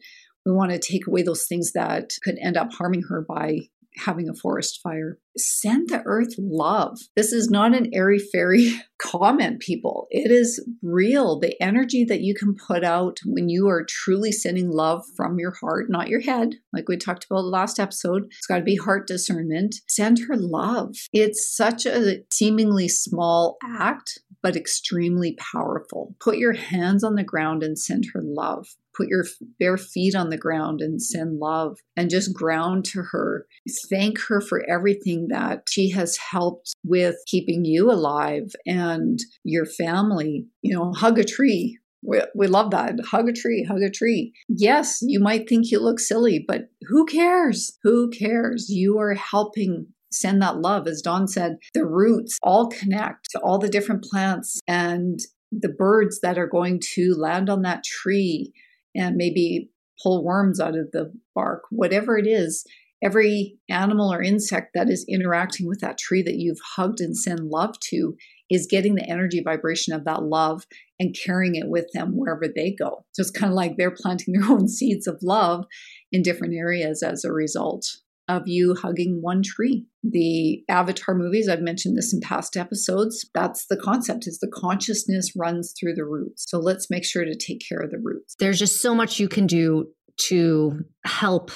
we 0.46 0.51
want 0.51 0.72
to 0.72 0.80
take 0.80 1.08
away 1.08 1.24
those 1.24 1.46
things 1.48 1.74
that 1.74 2.12
could 2.24 2.38
end 2.42 2.58
up 2.58 2.74
harming 2.74 3.04
her 3.10 3.25
by 3.28 3.60
having 3.98 4.30
a 4.30 4.34
forest 4.34 4.80
fire. 4.82 5.18
Send 5.38 5.90
the 5.90 6.02
earth 6.06 6.36
love. 6.38 7.00
This 7.16 7.32
is 7.32 7.50
not 7.50 7.76
an 7.76 7.90
airy 7.94 8.20
fairy 8.20 8.74
comment, 9.02 9.60
people. 9.60 10.08
It 10.10 10.32
is 10.32 10.66
real. 10.82 11.40
The 11.40 11.62
energy 11.62 12.04
that 12.06 12.22
you 12.22 12.34
can 12.36 12.56
put 12.56 12.84
out 12.84 13.20
when 13.26 13.50
you 13.50 13.70
are 13.70 13.86
truly 13.88 14.32
sending 14.32 14.70
love 14.70 15.04
from 15.16 15.40
your 15.40 15.52
heart, 15.62 15.90
not 15.90 16.10
your 16.10 16.22
head, 16.22 16.56
like 16.74 16.88
we 16.88 16.98
talked 16.98 17.26
about 17.30 17.46
last 17.46 17.80
episode. 17.80 18.26
It's 18.26 18.48
got 18.48 18.58
to 18.58 18.64
be 18.64 18.76
heart 18.76 19.08
discernment. 19.08 19.76
Send 19.88 20.20
her 20.28 20.36
love. 20.36 20.96
It's 21.14 21.56
such 21.56 21.86
a 21.86 22.20
seemingly 22.32 22.88
small 22.88 23.58
act, 23.64 24.20
but 24.42 24.56
extremely 24.56 25.38
powerful. 25.54 26.16
Put 26.20 26.38
your 26.38 26.54
hands 26.54 27.04
on 27.04 27.16
the 27.16 27.24
ground 27.24 27.64
and 27.64 27.78
send 27.78 28.06
her 28.14 28.22
love. 28.22 28.68
Put 28.96 29.08
your 29.08 29.26
bare 29.60 29.78
feet 29.78 30.16
on 30.16 30.30
the 30.30 30.38
ground 30.38 30.82
and 30.82 31.02
send 31.02 31.40
love 31.40 31.78
and 31.96 32.10
just 32.10 32.34
ground 32.34 32.86
to 32.86 33.02
her. 33.12 33.48
Thank 33.90 34.20
her 34.28 34.42
for 34.42 34.64
everything 34.70 35.28
that 35.30 35.64
she 35.70 35.90
has 35.92 36.18
helped 36.18 36.74
with 36.84 37.16
keeping 37.28 37.66
you 37.66 37.92
alive 37.92 38.54
and 38.66 39.20
your 39.44 39.66
family. 39.66 40.46
You 40.62 40.76
know, 40.76 40.94
hug 40.94 41.20
a 41.20 41.24
tree. 41.24 41.80
We, 42.04 42.22
we 42.36 42.48
love 42.48 42.72
that. 42.72 42.96
Hug 43.06 43.30
a 43.30 43.34
tree, 43.34 43.64
hug 43.64 43.82
a 43.82 43.90
tree. 43.90 44.34
Yes, 44.50 45.00
you 45.02 45.20
might 45.20 45.48
think 45.48 45.70
you 45.70 45.80
look 45.80 46.00
silly, 46.00 46.44
but 46.46 46.70
who 46.88 47.06
cares? 47.06 47.78
Who 47.84 48.10
cares? 48.10 48.70
You 48.70 49.00
are 49.00 49.14
helping 49.14 49.88
send 50.12 50.42
that 50.42 50.58
love. 50.58 50.88
As 50.88 51.02
Dawn 51.02 51.28
said, 51.28 51.58
the 51.74 51.86
roots 51.86 52.38
all 52.44 52.70
connect 52.70 53.30
to 53.32 53.40
all 53.40 53.60
the 53.60 53.70
different 53.70 54.04
plants 54.04 54.60
and 54.68 55.20
the 55.52 55.70
birds 55.70 56.20
that 56.22 56.38
are 56.38 56.48
going 56.48 56.82
to 56.94 57.14
land 57.16 57.50
on 57.50 57.62
that 57.64 57.84
tree 57.84 58.54
and 58.96 59.16
maybe 59.16 59.70
pull 60.02 60.24
worms 60.24 60.60
out 60.60 60.78
of 60.78 60.92
the 60.92 61.12
bark, 61.36 61.64
whatever 61.70 62.18
it 62.18 62.28
is. 62.28 62.66
Every 63.04 63.58
animal 63.68 64.14
or 64.14 64.22
insect 64.22 64.72
that 64.76 64.88
is 64.88 65.06
interacting 65.10 65.68
with 65.68 65.80
that 65.80 65.98
tree 65.98 66.22
that 66.22 66.36
you've 66.36 66.60
hugged 66.76 67.02
and 67.02 67.18
sent 67.18 67.42
love 67.42 67.80
to 67.90 68.16
is 68.50 68.68
getting 68.70 68.94
the 68.94 69.10
energy 69.10 69.42
vibration 69.44 69.94
of 69.94 70.06
that 70.06 70.24
love 70.24 70.66
and 71.00 71.16
carrying 71.16 71.56
it 71.56 71.68
with 71.68 71.88
them 71.94 72.12
wherever 72.16 72.46
they 72.54 72.76
go. 72.78 73.04
So 73.14 73.22
it's 73.22 73.32
kind 73.32 73.52
of 73.52 73.56
like 73.56 73.78
they're 73.78 73.96
planting 73.96 74.36
their 74.36 74.46
own 74.52 74.68
seeds 74.68 75.08
of 75.08 75.18
love 75.24 75.66
in 76.12 76.22
different 76.22 76.54
areas 76.54 77.02
as 77.02 77.24
a 77.24 77.32
result 77.32 77.88
of 78.28 78.44
you 78.48 78.75
hugging 78.75 79.20
one 79.22 79.44
tree. 79.44 79.86
The 80.04 80.63
Avatar 80.70 81.16
movies, 81.16 81.50
I've 81.50 81.62
mentioned 81.62 81.98
this 81.98 82.13
in 82.13 82.22
past 82.22 82.58
episodes, 82.58 83.30
that's 83.34 83.66
the 83.68 83.78
concept 83.78 84.28
is 84.28 84.40
the 84.40 84.51
consciousness 84.54 85.34
runs 85.36 85.74
through 85.80 85.96
the 85.96 86.06
roots. 86.06 86.46
So 86.48 86.60
let's 86.60 86.90
make 86.90 87.04
sure 87.04 87.25
to 87.25 87.36
take 87.36 87.62
care 87.68 87.80
of 87.80 87.92
the 87.92 88.00
roots. 88.01 88.36
There's 88.40 88.60
just 88.60 88.82
so 88.82 88.96
much 88.96 89.20
you 89.20 89.28
can 89.28 89.48
do 89.48 89.88
to 90.28 90.84
help 91.06 91.51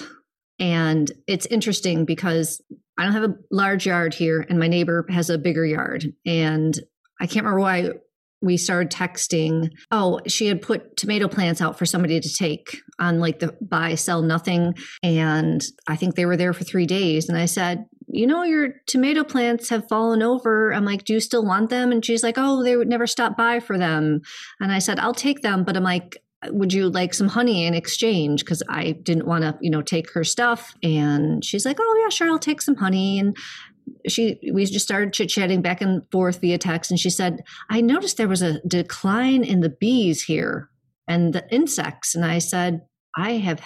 and 0.59 1.11
it's 1.27 1.45
interesting 1.47 2.05
because 2.05 2.61
I 2.97 3.03
don't 3.03 3.13
have 3.13 3.29
a 3.29 3.35
large 3.51 3.85
yard 3.85 4.13
here 4.13 4.45
and 4.47 4.57
my 4.57 4.67
neighbor 4.67 5.05
has 5.09 5.29
a 5.29 5.37
bigger 5.37 5.65
yard 5.65 6.05
and 6.25 6.79
I 7.19 7.27
can't 7.27 7.45
remember 7.45 7.59
why 7.59 7.89
we 8.41 8.57
started 8.57 8.91
texting. 8.91 9.69
Oh, 9.91 10.19
she 10.27 10.47
had 10.47 10.61
put 10.61 10.97
tomato 10.97 11.27
plants 11.27 11.61
out 11.61 11.77
for 11.77 11.85
somebody 11.85 12.19
to 12.19 12.33
take 12.33 12.81
on 12.99 13.19
like 13.19 13.39
the 13.39 13.55
buy, 13.61 13.95
sell 13.95 14.21
nothing. 14.21 14.75
And 15.01 15.63
I 15.87 15.95
think 15.95 16.15
they 16.15 16.25
were 16.25 16.37
there 16.37 16.53
for 16.53 16.63
three 16.63 16.85
days. 16.85 17.27
And 17.29 17.37
I 17.37 17.45
said, 17.45 17.85
You 18.07 18.27
know, 18.27 18.43
your 18.43 18.75
tomato 18.87 19.23
plants 19.23 19.69
have 19.69 19.87
fallen 19.87 20.21
over. 20.21 20.73
I'm 20.73 20.85
like, 20.85 21.05
Do 21.05 21.13
you 21.13 21.19
still 21.19 21.45
want 21.45 21.69
them? 21.69 21.91
And 21.91 22.05
she's 22.05 22.23
like, 22.23 22.35
Oh, 22.37 22.63
they 22.63 22.77
would 22.77 22.89
never 22.89 23.07
stop 23.07 23.35
by 23.37 23.59
for 23.59 23.77
them. 23.77 24.21
And 24.59 24.71
I 24.71 24.79
said, 24.79 24.99
I'll 24.99 25.13
take 25.13 25.41
them. 25.41 25.63
But 25.63 25.77
I'm 25.77 25.83
like, 25.83 26.17
would 26.51 26.73
you 26.73 26.89
like 26.89 27.13
some 27.13 27.27
honey 27.27 27.65
in 27.65 27.73
exchange 27.73 28.43
because 28.43 28.61
i 28.69 28.91
didn't 28.91 29.25
want 29.25 29.43
to 29.43 29.57
you 29.61 29.69
know 29.69 29.81
take 29.81 30.11
her 30.11 30.23
stuff 30.23 30.75
and 30.83 31.43
she's 31.43 31.65
like 31.65 31.77
oh 31.79 32.01
yeah 32.03 32.09
sure 32.09 32.29
i'll 32.29 32.39
take 32.39 32.61
some 32.61 32.75
honey 32.75 33.19
and 33.19 33.35
she 34.07 34.39
we 34.53 34.65
just 34.65 34.85
started 34.85 35.13
chit 35.13 35.29
chatting 35.29 35.61
back 35.61 35.81
and 35.81 36.03
forth 36.11 36.41
via 36.41 36.57
text, 36.57 36.91
and 36.91 36.99
she 36.99 37.09
said, 37.09 37.43
"I 37.69 37.81
noticed 37.81 38.17
there 38.17 38.27
was 38.27 38.41
a 38.41 38.61
decline 38.67 39.43
in 39.43 39.61
the 39.61 39.69
bees 39.69 40.23
here 40.23 40.69
and 41.07 41.33
the 41.33 41.45
insects," 41.51 42.15
and 42.15 42.25
I 42.25 42.39
said, 42.39 42.81
"I 43.17 43.31
have." 43.33 43.61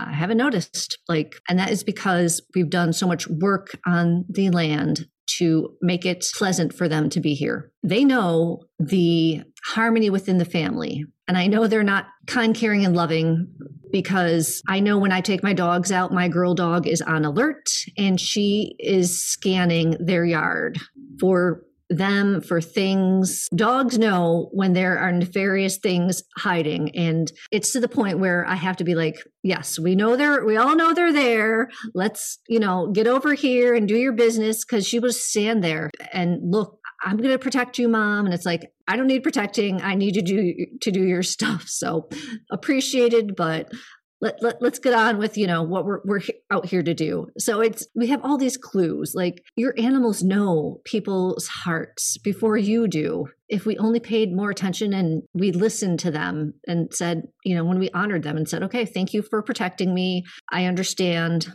I 0.00 0.12
haven't 0.12 0.38
noticed 0.38 0.98
like 1.08 1.36
and 1.48 1.60
that 1.60 1.70
is 1.70 1.84
because 1.84 2.42
we've 2.56 2.68
done 2.68 2.92
so 2.92 3.06
much 3.06 3.28
work 3.28 3.78
on 3.86 4.24
the 4.28 4.50
land 4.50 5.06
to 5.38 5.76
make 5.80 6.04
it 6.04 6.24
pleasant 6.36 6.72
for 6.72 6.88
them 6.88 7.08
to 7.10 7.20
be 7.20 7.34
here. 7.34 7.70
They 7.82 8.04
know 8.04 8.62
the 8.78 9.42
harmony 9.64 10.10
within 10.10 10.38
the 10.38 10.44
family. 10.44 11.04
And 11.28 11.36
I 11.36 11.46
know 11.46 11.66
they're 11.66 11.82
not 11.82 12.06
kind, 12.26 12.54
caring, 12.54 12.84
and 12.84 12.94
loving 12.94 13.48
because 13.90 14.62
I 14.68 14.80
know 14.80 14.98
when 14.98 15.12
I 15.12 15.20
take 15.20 15.42
my 15.42 15.52
dogs 15.52 15.90
out, 15.90 16.12
my 16.12 16.28
girl 16.28 16.54
dog 16.54 16.86
is 16.86 17.02
on 17.02 17.24
alert 17.24 17.68
and 17.96 18.20
she 18.20 18.76
is 18.78 19.24
scanning 19.24 19.96
their 19.98 20.24
yard 20.24 20.78
for 21.20 21.62
them 21.88 22.40
for 22.40 22.60
things. 22.60 23.48
Dogs 23.54 23.98
know 23.98 24.48
when 24.52 24.72
there 24.72 24.98
are 24.98 25.12
nefarious 25.12 25.76
things 25.78 26.22
hiding. 26.36 26.94
And 26.96 27.30
it's 27.52 27.72
to 27.72 27.80
the 27.80 27.88
point 27.88 28.18
where 28.18 28.44
I 28.46 28.56
have 28.56 28.76
to 28.78 28.84
be 28.84 28.94
like, 28.94 29.16
yes, 29.42 29.78
we 29.78 29.94
know 29.94 30.16
they're, 30.16 30.44
we 30.44 30.56
all 30.56 30.74
know 30.74 30.92
they're 30.92 31.12
there. 31.12 31.70
Let's, 31.94 32.38
you 32.48 32.58
know, 32.58 32.90
get 32.92 33.06
over 33.06 33.34
here 33.34 33.74
and 33.74 33.86
do 33.86 33.96
your 33.96 34.12
business. 34.12 34.64
Cause 34.64 34.86
she 34.86 34.98
will 34.98 35.12
stand 35.12 35.62
there 35.62 35.90
and 36.12 36.40
look, 36.42 36.80
I'm 37.02 37.16
going 37.16 37.30
to 37.30 37.38
protect 37.38 37.78
you, 37.78 37.88
mom. 37.88 38.26
And 38.26 38.34
it's 38.34 38.46
like, 38.46 38.72
I 38.88 38.96
don't 38.96 39.06
need 39.06 39.22
protecting. 39.22 39.82
I 39.82 39.94
need 39.94 40.14
to 40.14 40.22
do, 40.22 40.54
to 40.82 40.90
do 40.90 41.02
your 41.02 41.22
stuff. 41.34 41.68
So 41.68 42.08
appreciated, 42.50 43.36
but 43.36 43.72
let, 44.20 44.42
let, 44.42 44.62
let's 44.62 44.78
get 44.78 44.94
on 44.94 45.18
with 45.18 45.36
you 45.36 45.46
know 45.46 45.62
what 45.62 45.84
we're, 45.84 46.00
we're 46.04 46.22
out 46.50 46.66
here 46.66 46.82
to 46.82 46.94
do 46.94 47.28
so 47.38 47.60
it's 47.60 47.86
we 47.94 48.06
have 48.06 48.24
all 48.24 48.38
these 48.38 48.56
clues 48.56 49.12
like 49.14 49.42
your 49.56 49.74
animals 49.78 50.22
know 50.22 50.80
people's 50.84 51.46
hearts 51.46 52.16
before 52.18 52.56
you 52.56 52.88
do 52.88 53.26
if 53.48 53.66
we 53.66 53.76
only 53.78 54.00
paid 54.00 54.34
more 54.34 54.50
attention 54.50 54.92
and 54.92 55.22
we 55.34 55.52
listened 55.52 55.98
to 56.00 56.10
them 56.10 56.54
and 56.66 56.92
said 56.94 57.24
you 57.44 57.54
know 57.54 57.64
when 57.64 57.78
we 57.78 57.90
honored 57.90 58.22
them 58.22 58.36
and 58.36 58.48
said 58.48 58.62
okay 58.62 58.86
thank 58.86 59.12
you 59.12 59.22
for 59.22 59.42
protecting 59.42 59.94
me 59.94 60.24
i 60.50 60.64
understand 60.64 61.52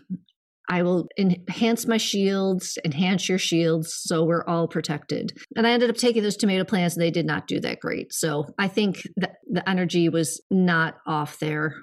I 0.71 0.83
will 0.83 1.09
enhance 1.17 1.85
my 1.85 1.97
shields, 1.97 2.77
enhance 2.85 3.27
your 3.27 3.37
shields, 3.37 3.93
so 3.93 4.23
we're 4.23 4.45
all 4.45 4.69
protected. 4.69 5.33
And 5.57 5.67
I 5.67 5.71
ended 5.71 5.89
up 5.89 5.97
taking 5.97 6.23
those 6.23 6.37
tomato 6.37 6.63
plants, 6.63 6.95
and 6.95 7.03
they 7.03 7.11
did 7.11 7.25
not 7.25 7.45
do 7.45 7.59
that 7.59 7.81
great. 7.81 8.13
So 8.13 8.45
I 8.57 8.69
think 8.69 9.01
that 9.17 9.33
the 9.49 9.67
energy 9.69 10.07
was 10.07 10.41
not 10.49 10.95
off 11.05 11.39
there 11.39 11.75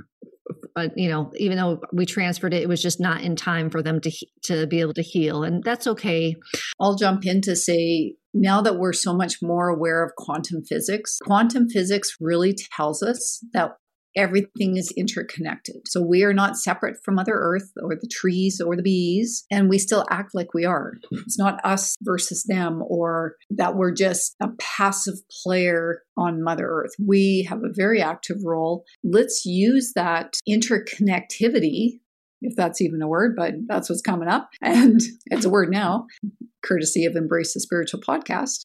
but 0.75 0.97
you 0.97 1.11
know 1.11 1.31
even 1.37 1.59
though 1.59 1.79
we 1.93 2.07
transferred 2.07 2.55
it 2.55 2.63
it 2.63 2.69
was 2.69 2.81
just 2.81 2.99
not 2.99 3.21
in 3.21 3.37
time 3.37 3.69
for 3.69 3.83
them 3.83 4.01
to 4.01 4.11
to 4.43 4.67
be 4.67 4.81
able 4.81 4.95
to 4.95 5.03
heal 5.03 5.43
and 5.43 5.63
that's 5.63 5.87
okay 5.87 6.35
i'll 6.81 6.97
jump 6.97 7.27
in 7.27 7.43
to 7.43 7.55
say 7.55 8.15
now 8.33 8.63
that 8.63 8.79
we're 8.79 8.95
so 8.95 9.15
much 9.15 9.43
more 9.43 9.69
aware 9.69 10.03
of 10.03 10.13
quantum 10.17 10.63
physics 10.65 11.19
quantum 11.23 11.69
physics 11.69 12.17
really 12.19 12.57
tells 12.75 13.03
us 13.03 13.45
that 13.53 13.73
everything 14.17 14.77
is 14.77 14.93
interconnected. 14.97 15.77
So 15.87 16.01
we 16.01 16.25
are 16.25 16.33
not 16.33 16.57
separate 16.57 16.97
from 17.05 17.17
Mother 17.17 17.35
Earth 17.35 17.71
or 17.83 17.95
the 17.95 18.11
trees 18.11 18.61
or 18.65 18.77
the 18.77 18.83
bees, 18.83 19.45
and 19.51 19.69
we 19.69 19.79
still 19.79 20.05
act 20.11 20.35
like 20.35 20.55
we 20.55 20.65
are. 20.65 20.95
Mm-hmm. 21.13 21.23
It's 21.27 21.39
not 21.39 21.65
us 21.65 21.97
versus 22.03 22.45
them 22.45 22.83
or 22.87 23.35
that 23.51 23.77
we're 23.77 23.93
just 23.93 24.35
a 24.41 24.49
passive 24.59 25.17
player 25.43 26.03
on 26.17 26.43
Mother 26.43 26.67
Earth. 26.69 26.93
We 26.99 27.47
have 27.49 27.59
a 27.59 27.73
very 27.73 28.03
active 28.03 28.39
role. 28.45 28.85
Let's 29.05 29.45
use 29.45 29.93
that 29.95 30.35
interconnectivity 30.49 32.01
if 32.41 32.55
that's 32.57 32.81
even 32.81 33.03
a 33.03 33.09
word, 33.09 33.35
but 33.37 33.55
that's 33.67 33.89
what's 33.89 34.03
coming 34.03 34.29
up. 34.29 34.51
And 34.61 35.01
it's 35.27 35.45
a 35.45 35.51
word 35.51 35.71
now, 35.71 36.07
courtesy 36.65 37.05
of 37.05 37.17
Embrace 37.17 37.55
the 37.55 37.61
Spiritual 37.61 38.01
podcast. 38.01 38.61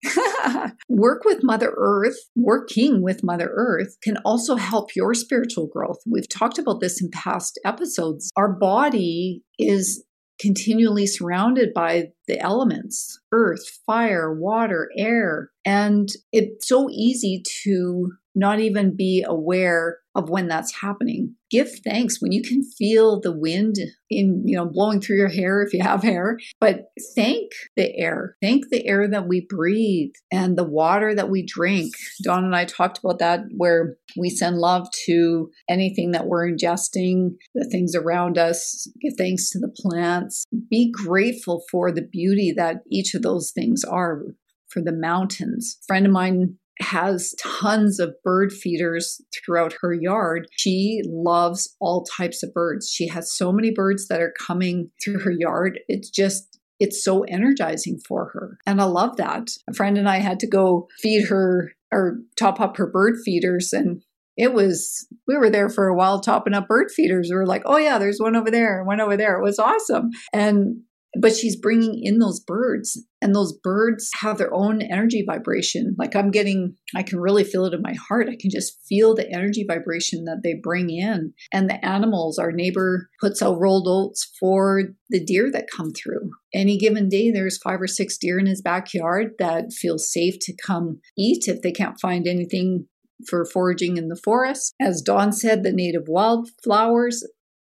Work 0.90 1.24
with 1.24 1.44
Mother 1.44 1.74
Earth, 1.78 2.18
working 2.36 3.02
with 3.02 3.24
Mother 3.24 3.50
Earth 3.54 3.98
can 4.04 4.18
also 4.26 4.56
help 4.56 4.96
your 4.96 5.14
spiritual 5.14 5.68
growth. 5.68 5.98
We've 6.06 6.28
talked 6.30 6.58
about 6.58 6.82
this 6.82 7.02
in 7.02 7.10
past 7.12 7.60
episodes. 7.66 8.32
Our 8.36 8.52
body 8.52 9.44
is 9.58 10.04
continually 10.40 11.08
surrounded 11.08 11.74
by 11.74 12.10
the 12.28 12.40
elements 12.40 13.20
earth, 13.32 13.66
fire, 13.86 14.34
water, 14.34 14.90
air. 14.98 15.52
And 15.66 16.10
it's 16.32 16.68
so 16.68 16.90
easy 16.92 17.44
to 17.64 18.12
not 18.36 18.60
even 18.60 18.96
be 18.96 19.24
aware 19.26 20.00
of 20.16 20.30
when 20.30 20.48
that's 20.48 20.82
happening. 20.82 21.36
Give 21.50 21.70
thanks 21.84 22.22
when 22.22 22.32
you 22.32 22.42
can 22.42 22.64
feel 22.64 23.20
the 23.20 23.32
wind 23.32 23.76
in, 24.10 24.44
you 24.46 24.56
know, 24.56 24.66
blowing 24.66 25.02
through 25.02 25.18
your 25.18 25.30
hair 25.30 25.62
if 25.62 25.74
you 25.74 25.82
have 25.82 26.04
hair, 26.04 26.38
but 26.60 26.86
thank 27.16 27.52
the 27.76 27.96
air. 27.98 28.36
Thank 28.42 28.66
the 28.70 28.86
air 28.88 29.08
that 29.08 29.28
we 29.28 29.46
breathe 29.48 30.14
and 30.32 30.58
the 30.58 30.64
water 30.64 31.14
that 31.16 31.30
we 31.30 31.46
drink. 31.46 31.94
Dawn 32.24 32.44
and 32.44 32.56
I 32.56 32.66
talked 32.66 33.00
about 33.00 33.20
that 33.20 33.42
where 33.56 33.98
we 34.18 34.30
send 34.30 34.58
love 34.58 34.88
to 35.06 35.50
anything 35.70 36.12
that 36.12 36.28
we're 36.28 36.50
ingesting, 36.50 37.32
the 37.56 37.68
things 37.72 37.96
around 37.96 38.38
us. 38.38 38.88
Give 39.02 39.14
thanks 39.18 39.50
to 39.52 39.60
the 39.60 39.74
plants. 39.76 40.46
Be 40.70 40.92
grateful 40.92 41.64
for 41.72 41.92
the 41.92 42.08
beauty 42.08 42.54
that 42.56 42.78
each 42.92 43.14
of 43.14 43.22
those 43.22 43.52
things 43.52 43.84
are 43.84 44.24
for 44.70 44.82
the 44.82 44.92
mountains. 44.92 45.78
A 45.84 45.86
friend 45.86 46.06
of 46.06 46.12
mine 46.12 46.58
has 46.80 47.36
tons 47.40 48.00
of 48.00 48.16
bird 48.24 48.52
feeders 48.52 49.22
throughout 49.34 49.76
her 49.82 49.94
yard. 49.94 50.48
She 50.52 51.02
loves 51.06 51.76
all 51.80 52.06
types 52.06 52.44
of 52.44 52.54
birds. 52.54 52.90
She 52.90 53.08
has 53.08 53.32
so 53.32 53.52
many 53.52 53.72
birds 53.72 54.08
that 54.08 54.22
are 54.22 54.34
coming 54.40 54.90
through 55.04 55.20
her 55.20 55.32
yard. 55.32 55.80
It's 55.88 56.10
just 56.10 56.60
it's 56.80 57.04
so 57.04 57.22
energizing 57.24 58.00
for 58.06 58.32
her. 58.34 58.58
And 58.66 58.82
I 58.82 58.86
love 58.86 59.16
that. 59.18 59.50
A 59.70 59.74
friend 59.74 59.98
and 59.98 60.10
I 60.10 60.18
had 60.18 60.40
to 60.42 60.48
go 60.48 60.88
feed 61.02 61.28
her 61.28 61.72
or 61.92 62.18
top 62.38 62.60
up 62.60 62.78
her 62.78 62.88
bird 62.88 63.16
feeders 63.24 63.72
and 63.72 64.02
it 64.36 64.54
was 64.54 65.08
we 65.28 65.38
were 65.38 65.50
there 65.50 65.70
for 65.70 65.88
a 65.88 65.96
while 65.96 66.20
topping 66.20 66.56
up 66.56 66.68
bird 66.68 66.90
feeders 66.90 67.30
we 67.30 67.36
were 67.36 67.46
like 67.46 67.62
oh 67.66 67.78
yeah 67.78 68.00
there's 68.00 68.20
one 68.20 68.36
over 68.36 68.50
there 68.50 68.84
one 68.84 69.00
over 69.00 69.16
there 69.16 69.38
it 69.38 69.44
was 69.44 69.60
awesome 69.60 70.10
and 70.34 70.78
but 71.20 71.36
she's 71.36 71.56
bringing 71.56 72.00
in 72.02 72.20
those 72.20 72.40
birds 72.40 73.02
and 73.22 73.36
those 73.36 73.54
birds 73.54 74.10
have 74.20 74.38
their 74.38 74.54
own 74.54 74.82
energy 74.82 75.24
vibration. 75.26 75.96
Like 75.98 76.16
i'm 76.16 76.32
getting 76.32 76.76
i 76.96 77.04
can 77.04 77.20
really 77.20 77.44
feel 77.44 77.66
it 77.66 77.74
in 77.74 77.82
my 77.82 77.94
heart. 77.94 78.30
I 78.30 78.38
can 78.40 78.50
just 78.50 78.80
feel 78.88 79.14
the 79.14 79.30
energy 79.32 79.66
vibration 79.68 80.26
that 80.26 80.42
they 80.44 80.56
bring 80.56 80.90
in 80.90 81.34
and 81.52 81.70
the 81.70 81.84
animals 81.86 82.40
our 82.40 82.52
neighbor 82.52 83.10
puts 83.22 83.42
out 83.42 83.60
rolled 83.60 83.88
oats 83.88 84.32
for 84.40 84.84
the 85.10 85.24
deer 85.24 85.52
that 85.52 85.70
come 85.76 85.92
through. 85.92 86.32
Any 86.54 86.78
given 86.78 87.10
day 87.10 87.32
there's 87.32 87.58
five 87.58 87.82
or 87.82 87.88
six 87.88 88.18
deer 88.18 88.40
in 88.40 88.46
his 88.46 88.62
backyard 88.62 89.32
that 89.40 89.74
feel 89.74 89.98
safe 89.98 90.36
to 90.42 90.56
come 90.66 91.00
eat 91.18 91.48
if 91.48 91.62
they 91.62 91.72
can't 91.72 92.00
find 92.00 92.28
anything 92.28 92.88
for 93.28 93.46
foraging 93.46 93.98
in 93.98 94.10
the 94.10 94.20
forest. 94.22 94.74
As 94.82 95.02
dawn 95.02 95.32
said 95.32 95.64
the 95.64 95.72
native 95.72 96.08
wildflowers 96.08 97.24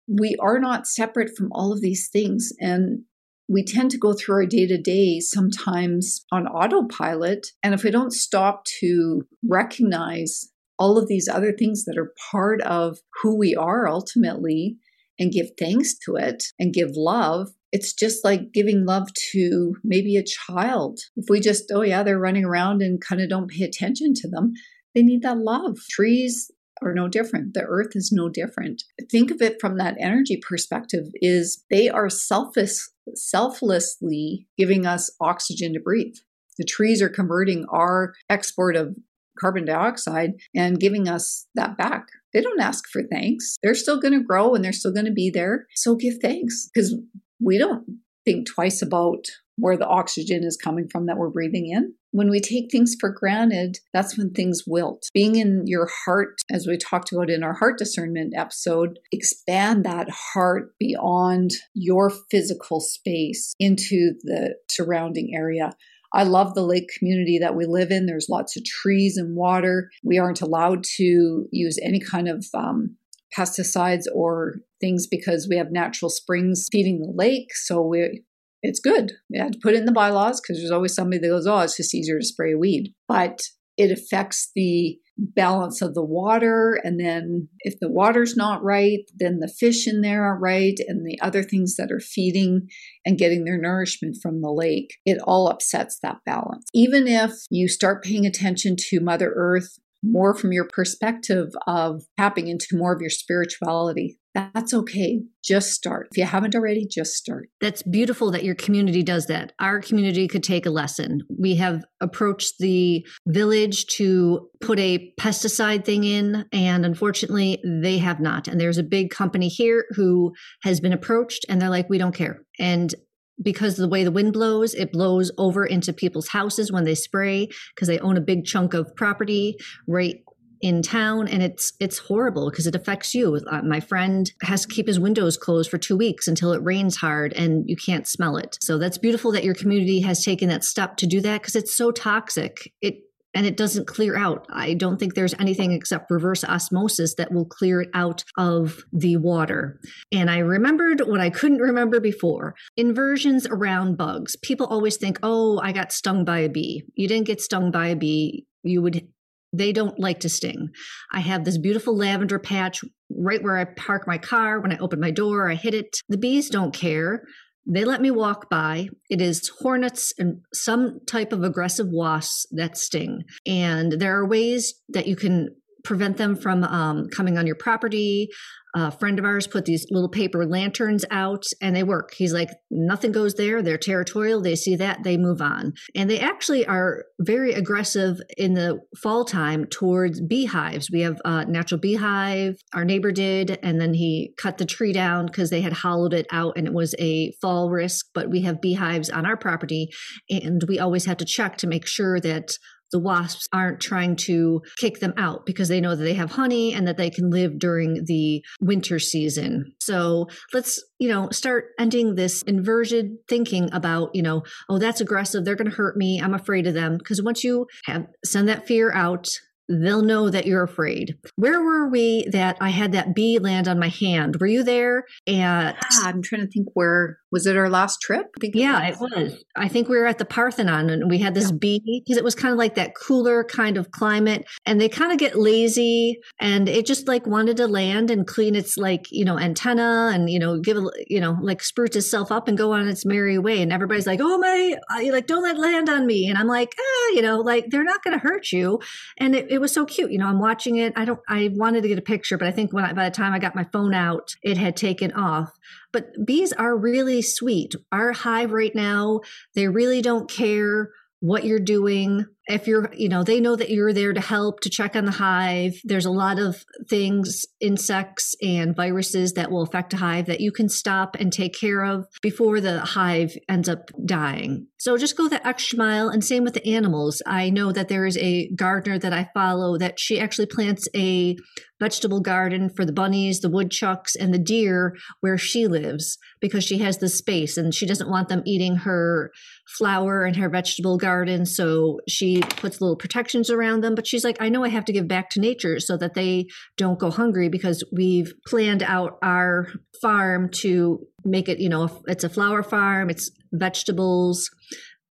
we 0.07 0.35
are 0.39 0.59
not 0.59 0.87
separate 0.87 1.35
from 1.35 1.49
all 1.51 1.73
of 1.73 1.81
these 1.81 2.09
things. 2.09 2.53
And 2.59 3.03
we 3.47 3.63
tend 3.63 3.91
to 3.91 3.97
go 3.97 4.13
through 4.13 4.35
our 4.35 4.45
day 4.45 4.67
to 4.67 4.77
day 4.77 5.19
sometimes 5.19 6.25
on 6.31 6.47
autopilot. 6.47 7.47
And 7.63 7.73
if 7.73 7.83
we 7.83 7.91
don't 7.91 8.11
stop 8.11 8.65
to 8.79 9.25
recognize 9.47 10.51
all 10.79 10.97
of 10.97 11.07
these 11.07 11.27
other 11.27 11.53
things 11.53 11.85
that 11.85 11.97
are 11.97 12.13
part 12.31 12.61
of 12.61 12.99
who 13.21 13.35
we 13.37 13.55
are 13.55 13.87
ultimately 13.87 14.77
and 15.19 15.31
give 15.31 15.47
thanks 15.57 15.97
to 16.05 16.15
it 16.15 16.45
and 16.59 16.73
give 16.73 16.91
love, 16.95 17.49
it's 17.71 17.93
just 17.93 18.23
like 18.23 18.53
giving 18.53 18.85
love 18.85 19.07
to 19.31 19.75
maybe 19.83 20.15
a 20.15 20.23
child. 20.23 20.99
If 21.15 21.25
we 21.29 21.39
just, 21.39 21.71
oh 21.73 21.81
yeah, 21.81 22.03
they're 22.03 22.19
running 22.19 22.45
around 22.45 22.81
and 22.81 23.01
kind 23.01 23.21
of 23.21 23.29
don't 23.29 23.49
pay 23.49 23.63
attention 23.63 24.13
to 24.15 24.29
them, 24.29 24.53
they 24.93 25.03
need 25.03 25.21
that 25.23 25.37
love. 25.37 25.77
Trees, 25.89 26.51
are 26.81 26.93
no 26.93 27.07
different. 27.07 27.53
The 27.53 27.63
earth 27.63 27.95
is 27.95 28.11
no 28.11 28.29
different. 28.29 28.83
Think 29.11 29.31
of 29.31 29.41
it 29.41 29.59
from 29.59 29.77
that 29.77 29.97
energy 29.99 30.37
perspective 30.37 31.05
is 31.15 31.63
they 31.69 31.89
are 31.89 32.09
selfish 32.09 32.79
selflessly 33.15 34.47
giving 34.57 34.85
us 34.85 35.09
oxygen 35.21 35.73
to 35.73 35.79
breathe. 35.79 36.15
The 36.57 36.65
trees 36.65 37.01
are 37.01 37.09
converting 37.09 37.65
our 37.69 38.13
export 38.29 38.75
of 38.75 38.95
carbon 39.39 39.65
dioxide 39.65 40.33
and 40.55 40.79
giving 40.79 41.07
us 41.07 41.47
that 41.55 41.77
back. 41.77 42.07
They 42.33 42.41
don't 42.41 42.59
ask 42.59 42.85
for 42.91 43.03
thanks. 43.03 43.55
They're 43.61 43.75
still 43.75 43.99
going 43.99 44.13
to 44.13 44.23
grow 44.23 44.55
and 44.55 44.63
they're 44.63 44.73
still 44.73 44.91
going 44.91 45.05
to 45.05 45.11
be 45.11 45.29
there. 45.29 45.67
So 45.75 45.95
give 45.95 46.15
thanks 46.21 46.69
because 46.73 46.95
we 47.39 47.57
don't 47.57 47.85
think 48.27 48.45
twice 48.45 48.81
about 48.81 49.25
where 49.57 49.77
the 49.77 49.87
oxygen 49.87 50.43
is 50.43 50.57
coming 50.57 50.87
from 50.87 51.05
that 51.07 51.17
we're 51.17 51.29
breathing 51.29 51.69
in. 51.71 51.93
When 52.11 52.29
we 52.29 52.39
take 52.39 52.71
things 52.71 52.95
for 52.99 53.09
granted, 53.09 53.79
that's 53.93 54.17
when 54.17 54.31
things 54.31 54.63
wilt. 54.67 55.09
Being 55.13 55.35
in 55.37 55.63
your 55.65 55.89
heart, 56.05 56.35
as 56.51 56.67
we 56.67 56.77
talked 56.77 57.11
about 57.11 57.29
in 57.29 57.43
our 57.43 57.53
heart 57.53 57.77
discernment 57.77 58.33
episode, 58.35 58.99
expand 59.11 59.83
that 59.85 60.09
heart 60.09 60.73
beyond 60.79 61.51
your 61.73 62.11
physical 62.29 62.79
space 62.79 63.53
into 63.59 64.13
the 64.23 64.55
surrounding 64.69 65.31
area. 65.33 65.71
I 66.13 66.23
love 66.23 66.53
the 66.53 66.63
lake 66.63 66.89
community 66.97 67.39
that 67.39 67.55
we 67.55 67.65
live 67.65 67.91
in. 67.91 68.05
There's 68.05 68.29
lots 68.29 68.55
of 68.55 68.63
trees 68.63 69.17
and 69.17 69.35
water. 69.35 69.89
We 70.03 70.17
aren't 70.17 70.41
allowed 70.41 70.83
to 70.97 71.47
use 71.51 71.77
any 71.81 71.99
kind 71.99 72.27
of 72.27 72.45
um, 72.53 72.95
pesticides 73.35 74.03
or 74.13 74.55
things 74.79 75.07
because 75.07 75.47
we 75.49 75.57
have 75.57 75.71
natural 75.71 76.09
springs 76.09 76.67
feeding 76.71 76.99
the 76.99 77.11
lake. 77.13 77.55
So 77.55 77.81
we 77.81 78.23
it's 78.63 78.79
good. 78.79 79.13
We 79.29 79.37
had 79.37 79.53
to 79.53 79.59
put 79.61 79.75
it 79.75 79.77
in 79.77 79.85
the 79.85 79.91
bylaws 79.91 80.41
because 80.41 80.57
there's 80.57 80.71
always 80.71 80.93
somebody 80.93 81.19
that 81.19 81.27
goes, 81.27 81.47
oh, 81.47 81.59
it's 81.59 81.77
just 81.77 81.93
easier 81.93 82.19
to 82.19 82.25
spray 82.25 82.55
weed. 82.55 82.93
But 83.07 83.39
it 83.77 83.91
affects 83.91 84.51
the 84.55 84.97
balance 85.17 85.81
of 85.81 85.93
the 85.93 86.03
water. 86.03 86.79
And 86.83 86.99
then 86.99 87.49
if 87.59 87.79
the 87.79 87.89
water's 87.89 88.35
not 88.35 88.63
right, 88.63 88.99
then 89.15 89.39
the 89.39 89.47
fish 89.47 89.87
in 89.87 90.01
there 90.01 90.23
are 90.23 90.37
right. 90.37 90.75
And 90.87 91.05
the 91.05 91.19
other 91.21 91.43
things 91.43 91.75
that 91.75 91.91
are 91.91 91.99
feeding 91.99 92.67
and 93.05 93.17
getting 93.17 93.43
their 93.43 93.59
nourishment 93.59 94.17
from 94.21 94.41
the 94.41 94.51
lake, 94.51 94.95
it 95.05 95.19
all 95.23 95.47
upsets 95.47 95.99
that 96.01 96.17
balance. 96.25 96.65
Even 96.73 97.07
if 97.07 97.31
you 97.49 97.67
start 97.67 98.03
paying 98.03 98.25
attention 98.25 98.75
to 98.89 98.99
Mother 98.99 99.33
Earth 99.35 99.77
more 100.03 100.35
from 100.35 100.51
your 100.51 100.67
perspective 100.67 101.49
of 101.65 102.03
tapping 102.17 102.47
into 102.47 102.67
more 102.73 102.93
of 102.93 103.01
your 103.01 103.09
spirituality. 103.09 104.17
That's 104.33 104.71
okay. 104.71 105.21
Just 105.43 105.71
start. 105.71 106.09
If 106.11 106.17
you 106.17 106.25
haven't 106.25 106.53
already, 106.53 106.85
just 106.85 107.13
start. 107.13 107.49
That's 107.59 107.81
beautiful 107.81 108.29
that 108.31 108.43
your 108.43 108.53
community 108.53 109.01
does 109.01 109.25
that. 109.27 109.53
Our 109.59 109.81
community 109.81 110.27
could 110.27 110.43
take 110.43 110.67
a 110.67 110.69
lesson. 110.69 111.21
We 111.39 111.55
have 111.55 111.83
approached 112.01 112.59
the 112.59 113.03
village 113.27 113.87
to 113.95 114.47
put 114.61 114.77
a 114.77 115.11
pesticide 115.19 115.85
thing 115.85 116.03
in, 116.03 116.45
and 116.51 116.85
unfortunately, 116.85 117.63
they 117.65 117.97
have 117.97 118.19
not. 118.19 118.47
And 118.47 118.61
there's 118.61 118.77
a 118.77 118.83
big 118.83 119.09
company 119.09 119.47
here 119.47 119.85
who 119.95 120.33
has 120.61 120.79
been 120.79 120.93
approached, 120.93 121.43
and 121.49 121.59
they're 121.59 121.69
like, 121.69 121.89
we 121.89 121.97
don't 121.97 122.15
care. 122.15 122.41
And 122.59 122.93
because 123.41 123.75
the 123.75 123.87
way 123.87 124.03
the 124.03 124.11
wind 124.11 124.33
blows, 124.33 124.73
it 124.73 124.91
blows 124.91 125.31
over 125.37 125.65
into 125.65 125.93
people's 125.93 126.29
houses 126.29 126.71
when 126.71 126.83
they 126.83 126.95
spray 126.95 127.49
because 127.75 127.87
they 127.87 127.99
own 127.99 128.17
a 128.17 128.21
big 128.21 128.45
chunk 128.45 128.73
of 128.73 128.95
property 128.95 129.57
right 129.87 130.23
in 130.61 130.81
town 130.81 131.27
and 131.27 131.43
it's 131.43 131.73
it's 131.79 131.99
horrible 131.99 132.49
because 132.49 132.65
it 132.67 132.75
affects 132.75 133.13
you. 133.13 133.39
Uh, 133.49 133.61
my 133.61 133.79
friend 133.79 134.31
has 134.41 134.65
to 134.65 134.73
keep 134.73 134.87
his 134.87 134.99
windows 134.99 135.37
closed 135.37 135.69
for 135.69 135.77
two 135.77 135.95
weeks 135.95 136.27
until 136.27 136.51
it 136.51 136.63
rains 136.63 136.97
hard 136.97 137.33
and 137.33 137.69
you 137.69 137.75
can't 137.75 138.07
smell 138.07 138.37
it. 138.37 138.57
So 138.61 138.77
that's 138.77 138.97
beautiful 138.97 139.31
that 139.33 139.43
your 139.43 139.53
community 139.53 140.01
has 140.01 140.23
taken 140.23 140.49
that 140.49 140.63
step 140.63 140.97
to 140.97 141.07
do 141.07 141.21
that 141.21 141.41
because 141.41 141.55
it's 141.55 141.75
so 141.75 141.91
toxic. 141.91 142.73
It 142.81 143.01
and 143.33 143.45
it 143.45 143.57
doesn't 143.57 143.87
clear 143.87 144.17
out. 144.17 144.45
I 144.49 144.73
don't 144.73 144.97
think 144.97 145.13
there's 145.13 145.35
anything 145.39 145.71
except 145.71 146.09
reverse 146.09 146.43
osmosis 146.43 147.15
that 147.15 147.31
will 147.31 147.45
clear 147.45 147.81
it 147.81 147.89
out 147.93 148.23
of 148.37 148.83
the 148.91 149.17
water. 149.17 149.79
And 150.11 150.29
I 150.29 150.39
remembered 150.39 151.01
what 151.01 151.19
I 151.19 151.29
couldn't 151.29 151.59
remember 151.59 151.99
before 151.99 152.55
inversions 152.75 153.45
around 153.45 153.97
bugs. 153.97 154.35
People 154.37 154.67
always 154.67 154.97
think, 154.97 155.19
oh, 155.23 155.59
I 155.59 155.71
got 155.71 155.91
stung 155.91 156.25
by 156.25 156.39
a 156.39 156.49
bee. 156.49 156.83
You 156.95 157.07
didn't 157.07 157.27
get 157.27 157.41
stung 157.41 157.71
by 157.71 157.87
a 157.87 157.95
bee. 157.95 158.45
You 158.63 158.81
would 158.81 159.07
they 159.53 159.71
don't 159.71 159.99
like 159.99 160.19
to 160.21 160.29
sting. 160.29 160.69
I 161.11 161.21
have 161.21 161.45
this 161.45 161.57
beautiful 161.57 161.95
lavender 161.95 162.37
patch 162.37 162.81
right 163.09 163.41
where 163.41 163.57
I 163.57 163.63
park 163.63 164.05
my 164.05 164.17
car. 164.17 164.59
When 164.59 164.73
I 164.73 164.77
open 164.77 164.99
my 164.99 165.11
door, 165.11 165.49
I 165.49 165.55
hit 165.55 165.73
it. 165.73 165.97
The 166.09 166.17
bees 166.17 166.49
don't 166.49 166.73
care. 166.73 167.23
They 167.69 167.83
let 167.83 168.01
me 168.01 168.11
walk 168.11 168.49
by. 168.49 168.89
It 169.09 169.21
is 169.21 169.49
hornets 169.59 170.13
and 170.17 170.41
some 170.53 170.99
type 171.05 171.33
of 171.33 171.43
aggressive 171.43 171.87
wasps 171.89 172.47
that 172.51 172.77
sting. 172.77 173.23
And 173.45 173.93
there 173.93 174.17
are 174.17 174.27
ways 174.27 174.75
that 174.89 175.07
you 175.07 175.15
can 175.15 175.49
prevent 175.83 176.17
them 176.17 176.35
from 176.35 176.63
um, 176.63 177.07
coming 177.09 177.37
on 177.37 177.47
your 177.47 177.55
property 177.55 178.29
a 178.77 178.91
friend 178.91 179.17
of 179.17 179.25
ours 179.25 179.47
put 179.47 179.65
these 179.65 179.87
little 179.89 180.09
paper 180.09 180.45
lanterns 180.45 181.03
out 181.09 181.43
and 181.61 181.75
they 181.75 181.81
work. 181.81 182.13
He's 182.15 182.33
like, 182.33 182.49
nothing 182.69 183.11
goes 183.11 183.33
there. 183.33 183.63
They're 183.63 183.77
territorial. 183.77 184.39
They 184.39 184.55
see 184.55 184.75
that, 184.75 185.01
they 185.03 185.17
move 185.17 185.41
on. 185.41 185.73
And 185.95 186.07
they 186.07 186.19
actually 186.19 186.65
are 186.67 187.05
very 187.19 187.53
aggressive 187.53 188.17
in 188.37 188.53
the 188.53 188.79
fall 189.01 189.25
time 189.25 189.65
towards 189.65 190.21
beehives. 190.21 190.91
We 190.91 191.01
have 191.01 191.19
a 191.25 191.45
natural 191.45 191.81
beehive, 191.81 192.57
our 192.75 192.85
neighbor 192.85 193.11
did, 193.11 193.57
and 193.63 193.81
then 193.81 193.95
he 193.95 194.33
cut 194.37 194.59
the 194.59 194.65
tree 194.65 194.93
down 194.93 195.25
because 195.25 195.49
they 195.49 195.61
had 195.61 195.73
hollowed 195.73 196.13
it 196.13 196.27
out 196.31 196.53
and 196.55 196.67
it 196.67 196.73
was 196.73 196.93
a 196.99 197.31
fall 197.41 197.71
risk. 197.71 198.05
But 198.13 198.29
we 198.29 198.41
have 198.41 198.61
beehives 198.61 199.09
on 199.09 199.25
our 199.25 199.37
property 199.37 199.89
and 200.29 200.63
we 200.67 200.77
always 200.77 201.05
have 201.05 201.17
to 201.17 201.25
check 201.25 201.57
to 201.57 201.67
make 201.67 201.87
sure 201.87 202.19
that 202.19 202.51
the 202.91 202.99
wasps 202.99 203.47
aren't 203.53 203.79
trying 203.79 204.15
to 204.15 204.61
kick 204.77 204.99
them 204.99 205.13
out 205.17 205.45
because 205.45 205.67
they 205.67 205.81
know 205.81 205.95
that 205.95 206.03
they 206.03 206.13
have 206.13 206.31
honey 206.31 206.73
and 206.73 206.87
that 206.87 206.97
they 206.97 207.09
can 207.09 207.29
live 207.29 207.59
during 207.59 208.05
the 208.05 208.43
winter 208.61 208.99
season. 208.99 209.73
So 209.81 210.27
let's, 210.53 210.83
you 210.99 211.09
know, 211.09 211.29
start 211.31 211.65
ending 211.79 212.15
this 212.15 212.41
inverted 212.43 213.17
thinking 213.27 213.69
about, 213.73 214.11
you 214.13 214.21
know, 214.21 214.43
oh, 214.69 214.77
that's 214.77 215.01
aggressive. 215.01 215.43
They're 215.43 215.55
going 215.55 215.69
to 215.69 215.75
hurt 215.75 215.97
me. 215.97 216.21
I'm 216.21 216.33
afraid 216.33 216.67
of 216.67 216.73
them. 216.73 216.97
Because 216.97 217.21
once 217.21 217.43
you 217.43 217.67
have 217.85 218.07
send 218.23 218.49
that 218.49 218.67
fear 218.67 218.91
out, 218.93 219.27
they'll 219.69 220.01
know 220.01 220.29
that 220.29 220.45
you're 220.45 220.63
afraid. 220.63 221.17
Where 221.35 221.61
were 221.61 221.89
we 221.89 222.25
that 222.31 222.57
I 222.61 222.69
had 222.69 222.93
that 222.93 223.13
bee 223.13 223.39
land 223.39 223.67
on 223.67 223.79
my 223.79 223.89
hand? 223.89 224.37
Were 224.39 224.47
you 224.47 224.63
there? 224.63 225.03
And 225.25 225.75
I'm 226.01 226.21
trying 226.21 226.41
to 226.41 226.47
think 226.47 226.67
where 226.73 227.19
was 227.31 227.45
it 227.45 227.57
our 227.57 227.69
last 227.69 228.01
trip? 228.01 228.27
Yeah, 228.41 228.87
it 228.87 228.99
was. 228.99 229.11
it 229.11 229.23
was. 229.23 229.43
I 229.55 229.67
think 229.67 229.89
we 229.89 229.97
were 229.97 230.05
at 230.05 230.17
the 230.17 230.25
Parthenon 230.25 230.89
and 230.89 231.09
we 231.09 231.17
had 231.17 231.33
this 231.33 231.49
yeah. 231.49 231.57
bee 231.59 232.01
because 232.05 232.17
it 232.17 232.23
was 232.23 232.35
kind 232.35 232.51
of 232.51 232.57
like 232.57 232.75
that 232.75 232.95
cooler 232.95 233.43
kind 233.43 233.77
of 233.77 233.91
climate. 233.91 234.45
And 234.65 234.79
they 234.79 234.87
kind 234.87 235.11
of 235.11 235.17
get 235.17 235.37
lazy 235.37 236.19
and 236.39 236.69
it 236.69 236.85
just 236.85 237.07
like 237.07 237.27
wanted 237.27 237.57
to 237.57 237.67
land 237.67 238.11
and 238.11 238.25
clean 238.25 238.55
its 238.55 238.77
like, 238.77 239.07
you 239.11 239.25
know, 239.25 239.37
antenna 239.37 240.11
and, 240.13 240.29
you 240.29 240.39
know, 240.39 240.59
give 240.59 240.77
a, 240.77 240.89
you 241.07 241.19
know, 241.19 241.37
like 241.41 241.61
spruce 241.61 241.95
itself 241.95 242.31
up 242.31 242.47
and 242.47 242.57
go 242.57 242.71
on 242.71 242.87
its 242.87 243.05
merry 243.05 243.37
way. 243.37 243.61
And 243.61 243.73
everybody's 243.73 244.07
like, 244.07 244.19
oh 244.21 244.37
my, 244.37 244.75
like, 245.11 245.27
don't 245.27 245.43
let 245.43 245.57
land 245.57 245.89
on 245.89 246.05
me. 246.05 246.29
And 246.29 246.37
I'm 246.37 246.47
like, 246.47 246.73
ah, 246.79 247.13
you 247.13 247.21
know, 247.21 247.39
like 247.39 247.65
they're 247.69 247.83
not 247.83 248.03
going 248.03 248.17
to 248.17 248.25
hurt 248.25 248.51
you. 248.51 248.79
And 249.17 249.35
it, 249.35 249.51
it 249.51 249.59
was 249.59 249.73
so 249.73 249.85
cute. 249.85 250.11
You 250.11 250.19
know, 250.19 250.27
I'm 250.27 250.39
watching 250.39 250.77
it. 250.77 250.93
I 250.95 251.05
don't, 251.05 251.19
I 251.27 251.49
wanted 251.53 251.81
to 251.81 251.89
get 251.89 251.99
a 251.99 252.03
picture, 252.03 252.37
but 252.37 252.47
I 252.47 252.51
think 252.51 252.71
when 252.71 252.85
I, 252.85 252.93
by 252.93 253.05
the 253.05 253.15
time 253.15 253.33
I 253.33 253.39
got 253.39 253.55
my 253.55 253.65
phone 253.73 253.93
out, 253.93 254.35
it 254.43 254.57
had 254.57 254.77
taken 254.77 255.11
off. 255.11 255.51
But 255.97 256.27
bees 256.27 256.53
are 256.53 256.77
really 256.77 257.23
sweet. 257.23 257.73
Our 257.91 258.11
hive 258.11 258.51
right 258.51 258.75
now, 258.75 259.21
they 259.55 259.67
really 259.67 260.03
don't 260.03 260.29
care 260.29 260.91
what 261.19 261.45
you're 261.45 261.59
doing. 261.59 262.25
If 262.45 262.67
you're 262.67 262.93
you 262.93 263.09
know 263.09 263.23
they 263.23 263.41
know 263.41 263.55
that 263.55 263.69
you're 263.69 263.91
there 263.91 264.13
to 264.13 264.21
help 264.21 264.61
to 264.61 264.69
check 264.69 264.95
on 264.95 265.05
the 265.05 265.11
hive. 265.11 265.73
There's 265.83 266.05
a 266.05 266.11
lot 266.11 266.39
of 266.39 266.63
things 266.89 267.45
insects 267.59 268.35
and 268.41 268.75
viruses 268.75 269.33
that 269.33 269.51
will 269.51 269.63
affect 269.63 269.93
a 269.93 269.97
hive 269.97 270.27
that 270.27 270.41
you 270.41 270.51
can 270.51 270.69
stop 270.69 271.15
and 271.19 271.33
take 271.33 271.53
care 271.53 271.83
of 271.83 272.05
before 272.21 272.61
the 272.61 272.79
hive 272.79 273.35
ends 273.49 273.67
up 273.67 273.89
dying. 274.05 274.67
So 274.77 274.95
just 274.95 275.17
go 275.17 275.27
the 275.27 275.45
extra 275.45 275.77
mile 275.77 276.07
and 276.07 276.23
same 276.23 276.43
with 276.43 276.53
the 276.53 276.65
animals. 276.67 277.21
I 277.25 277.49
know 277.49 277.71
that 277.71 277.89
there 277.89 278.05
is 278.05 278.17
a 278.17 278.49
gardener 278.55 278.99
that 278.99 279.13
i 279.13 279.29
follow 279.33 279.77
that 279.77 279.99
she 279.99 280.19
actually 280.19 280.45
plants 280.45 280.87
a 280.95 281.35
vegetable 281.79 282.21
garden 282.21 282.69
for 282.69 282.85
the 282.85 282.93
bunnies 282.93 283.39
the 283.39 283.49
woodchucks 283.49 284.15
and 284.15 284.33
the 284.33 284.39
deer 284.39 284.95
where 285.19 285.37
she 285.37 285.67
lives 285.67 286.17
because 286.39 286.63
she 286.63 286.79
has 286.79 286.97
the 286.97 287.09
space 287.09 287.57
and 287.57 287.73
she 287.73 287.85
doesn't 287.85 288.09
want 288.09 288.29
them 288.29 288.43
eating 288.45 288.77
her 288.77 289.31
flower 289.77 290.23
and 290.23 290.35
her 290.35 290.49
vegetable 290.49 290.97
garden 290.97 291.45
so 291.45 291.99
she 292.07 292.41
puts 292.41 292.81
little 292.81 292.95
protections 292.95 293.49
around 293.49 293.81
them. 293.81 293.95
But 293.95 294.07
she's 294.07 294.23
like, 294.23 294.37
I 294.39 294.49
know 294.49 294.63
I 294.63 294.69
have 294.69 294.85
to 294.85 294.93
give 294.93 295.07
back 295.07 295.29
to 295.31 295.41
nature 295.41 295.79
so 295.79 295.97
that 295.97 296.13
they 296.13 296.47
don't 296.77 296.99
go 296.99 297.11
hungry 297.11 297.49
because 297.49 297.83
we've 297.91 298.33
planned 298.47 298.83
out 298.83 299.17
our 299.21 299.67
farm 300.01 300.49
to 300.61 300.99
make 301.25 301.49
it, 301.49 301.59
you 301.59 301.69
know, 301.69 302.01
it's 302.07 302.23
a 302.23 302.29
flower 302.29 302.63
farm, 302.63 303.09
it's 303.09 303.31
vegetables 303.51 304.49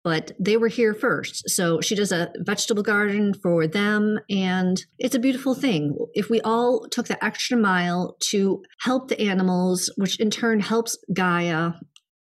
but 0.07 0.31
they 0.38 0.57
were 0.57 0.69
here 0.69 0.95
first. 0.95 1.51
So 1.51 1.81
she 1.81 1.97
does 1.97 2.12
a 2.12 2.31
vegetable 2.38 2.85
garden 2.85 3.35
for 3.35 3.66
them, 3.66 4.21
and 4.31 4.81
it's 5.01 5.16
a 5.16 5.19
beautiful 5.19 5.53
thing. 5.53 5.97
If 6.14 6.31
we 6.31 6.40
all 6.42 6.87
took 6.88 7.09
the 7.09 7.25
extra 7.25 7.57
mile 7.57 8.16
to 8.31 8.62
help 8.83 9.09
the 9.09 9.21
animals, 9.21 9.92
which 9.97 10.21
in 10.21 10.31
turn 10.31 10.61
helps 10.61 10.97
Gaia 11.12 11.73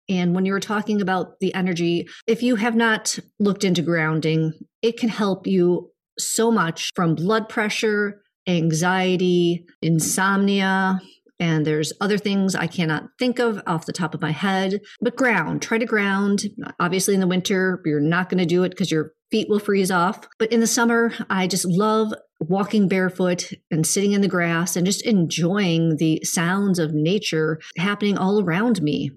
and 0.09 0.35
when 0.35 0.45
you 0.45 0.53
were 0.53 0.61
talking 0.61 1.01
about 1.01 1.40
the 1.40 1.55
energy, 1.55 2.09
if 2.27 2.43
you 2.43 2.57
have 2.57 2.75
not 2.75 3.19
looked 3.38 3.64
into 3.64 3.83
grounding, 3.83 4.53
it 4.83 4.99
can 4.99 5.09
help 5.09 5.47
you 5.47 5.90
so 6.19 6.51
much 6.51 6.90
from 6.95 7.14
blood 7.14 7.49
pressure, 7.49 8.23
anxiety, 8.47 9.64
insomnia, 9.83 11.01
and 11.40 11.67
there's 11.67 11.93
other 12.01 12.19
things 12.19 12.55
I 12.55 12.67
cannot 12.67 13.05
think 13.19 13.38
of 13.38 13.61
off 13.67 13.87
the 13.87 13.93
top 13.93 14.14
of 14.14 14.23
my 14.23 14.31
head. 14.31 14.81
But 15.01 15.17
ground, 15.17 15.62
try 15.62 15.79
to 15.79 15.87
ground. 15.87 16.45
Obviously, 16.79 17.14
in 17.14 17.21
the 17.21 17.27
winter, 17.27 17.81
you're 17.85 18.01
not 18.01 18.29
going 18.29 18.38
to 18.38 18.47
do 18.47 18.62
it 18.62 18.71
because 18.71 18.90
your 18.90 19.12
feet 19.31 19.49
will 19.49 19.59
freeze 19.59 19.90
off. 19.90 20.29
But 20.38 20.53
in 20.53 20.61
the 20.61 20.67
summer, 20.67 21.12
I 21.29 21.49
just 21.49 21.64
love 21.64 22.12
walking 22.40 22.88
barefoot 22.88 23.53
and 23.71 23.87
sitting 23.87 24.12
in 24.12 24.21
the 24.21 24.29
grass 24.29 24.77
and 24.77 24.87
just 24.87 25.05
enjoying 25.05 25.97
the 25.97 26.21
sounds 26.23 26.79
of 26.79 26.93
nature 26.93 27.61
happening 27.77 28.17
all 28.17 28.43
around 28.43 28.81
me. 28.81 29.11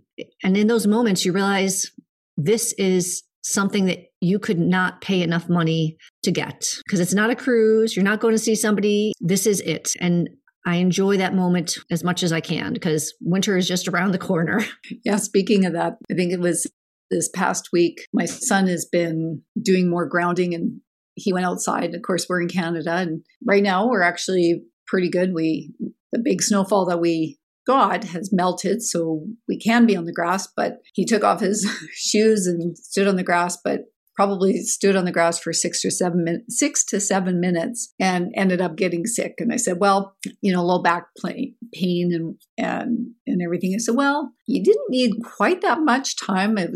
And 0.43 0.57
in 0.57 0.67
those 0.67 0.87
moments, 0.87 1.25
you 1.25 1.31
realize 1.31 1.91
this 2.37 2.73
is 2.73 3.23
something 3.43 3.85
that 3.85 3.99
you 4.19 4.39
could 4.39 4.59
not 4.59 5.01
pay 5.01 5.21
enough 5.21 5.47
money 5.47 5.97
to 6.23 6.31
get 6.31 6.65
because 6.85 6.99
it's 6.99 7.13
not 7.13 7.29
a 7.29 7.35
cruise. 7.35 7.95
You're 7.95 8.03
not 8.03 8.19
going 8.19 8.33
to 8.33 8.39
see 8.39 8.55
somebody. 8.55 9.13
This 9.21 9.47
is 9.47 9.61
it. 9.61 9.93
And 10.01 10.29
I 10.65 10.75
enjoy 10.75 11.17
that 11.17 11.33
moment 11.33 11.77
as 11.89 12.03
much 12.03 12.23
as 12.23 12.33
I 12.33 12.41
can 12.41 12.73
because 12.73 13.13
winter 13.21 13.55
is 13.55 13.67
just 13.67 13.87
around 13.87 14.11
the 14.11 14.17
corner. 14.17 14.65
Yeah, 15.05 15.17
speaking 15.17 15.65
of 15.65 15.73
that, 15.73 15.93
I 16.11 16.15
think 16.15 16.33
it 16.33 16.39
was 16.39 16.67
this 17.09 17.29
past 17.33 17.69
week, 17.71 18.05
my 18.13 18.25
son 18.25 18.67
has 18.67 18.85
been 18.91 19.41
doing 19.61 19.89
more 19.89 20.05
grounding 20.05 20.53
and 20.53 20.81
he 21.15 21.31
went 21.31 21.45
outside. 21.45 21.95
Of 21.95 22.01
course, 22.01 22.25
we're 22.27 22.41
in 22.41 22.49
Canada 22.49 22.95
and 22.95 23.21
right 23.45 23.63
now 23.63 23.87
we're 23.87 24.01
actually 24.01 24.63
pretty 24.87 25.09
good. 25.09 25.33
We, 25.33 25.73
the 26.11 26.19
big 26.19 26.41
snowfall 26.41 26.85
that 26.87 26.99
we 26.99 27.37
got 27.67 28.05
has 28.05 28.31
melted, 28.31 28.81
so 28.81 29.25
we 29.47 29.59
can 29.59 29.85
be 29.85 29.95
on 29.95 30.05
the 30.05 30.13
grass, 30.13 30.47
but 30.47 30.79
he 30.93 31.05
took 31.05 31.23
off 31.23 31.41
his 31.41 31.69
shoes 31.93 32.47
and 32.47 32.77
stood 32.77 33.07
on 33.07 33.17
the 33.17 33.23
grass, 33.23 33.57
but 33.63 33.81
probably 34.17 34.57
stood 34.63 34.95
on 34.95 35.05
the 35.05 35.11
grass 35.11 35.37
for 35.37 35.53
six 35.53 35.85
or 35.85 35.91
seven 35.91 36.23
minutes, 36.23 36.57
six 36.57 36.83
to 36.83 36.99
seven 36.99 37.39
minutes 37.39 37.93
and 37.99 38.33
ended 38.35 38.59
up 38.59 38.75
getting 38.75 39.05
sick. 39.05 39.35
And 39.37 39.53
I 39.53 39.57
said, 39.57 39.77
well, 39.79 40.15
you 40.41 40.51
know, 40.51 40.65
low 40.65 40.81
back 40.81 41.05
pain 41.23 41.55
and, 42.11 42.35
and, 42.57 43.11
and 43.27 43.41
everything. 43.43 43.75
I 43.75 43.77
said, 43.77 43.95
well, 43.95 44.33
you 44.47 44.63
didn't 44.63 44.89
need 44.89 45.21
quite 45.23 45.61
that 45.61 45.81
much 45.81 46.17
time. 46.17 46.57
It 46.57 46.71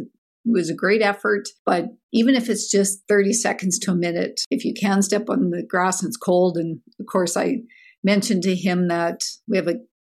was 0.45 0.69
a 0.69 0.75
great 0.75 1.01
effort, 1.01 1.49
but 1.65 1.85
even 2.13 2.35
if 2.35 2.47
it's 2.47 2.69
just 2.69 3.01
30 3.09 3.33
seconds 3.33 3.79
to 3.79 3.91
a 3.91 3.95
minute, 3.95 4.41
if 4.51 4.63
you 4.63 4.75
can 4.79 5.01
step 5.01 5.27
on 5.27 5.49
the 5.49 5.63
grass 5.63 6.01
and 6.01 6.09
it's 6.09 6.17
cold, 6.17 6.57
and 6.57 6.79
of 6.99 7.07
course, 7.07 7.35
I 7.35 7.61
mentioned 8.03 8.43
to 8.43 8.55
him 8.55 8.87
that 8.89 9.23
we 9.47 9.57
have 9.57 9.67
a 9.67 9.75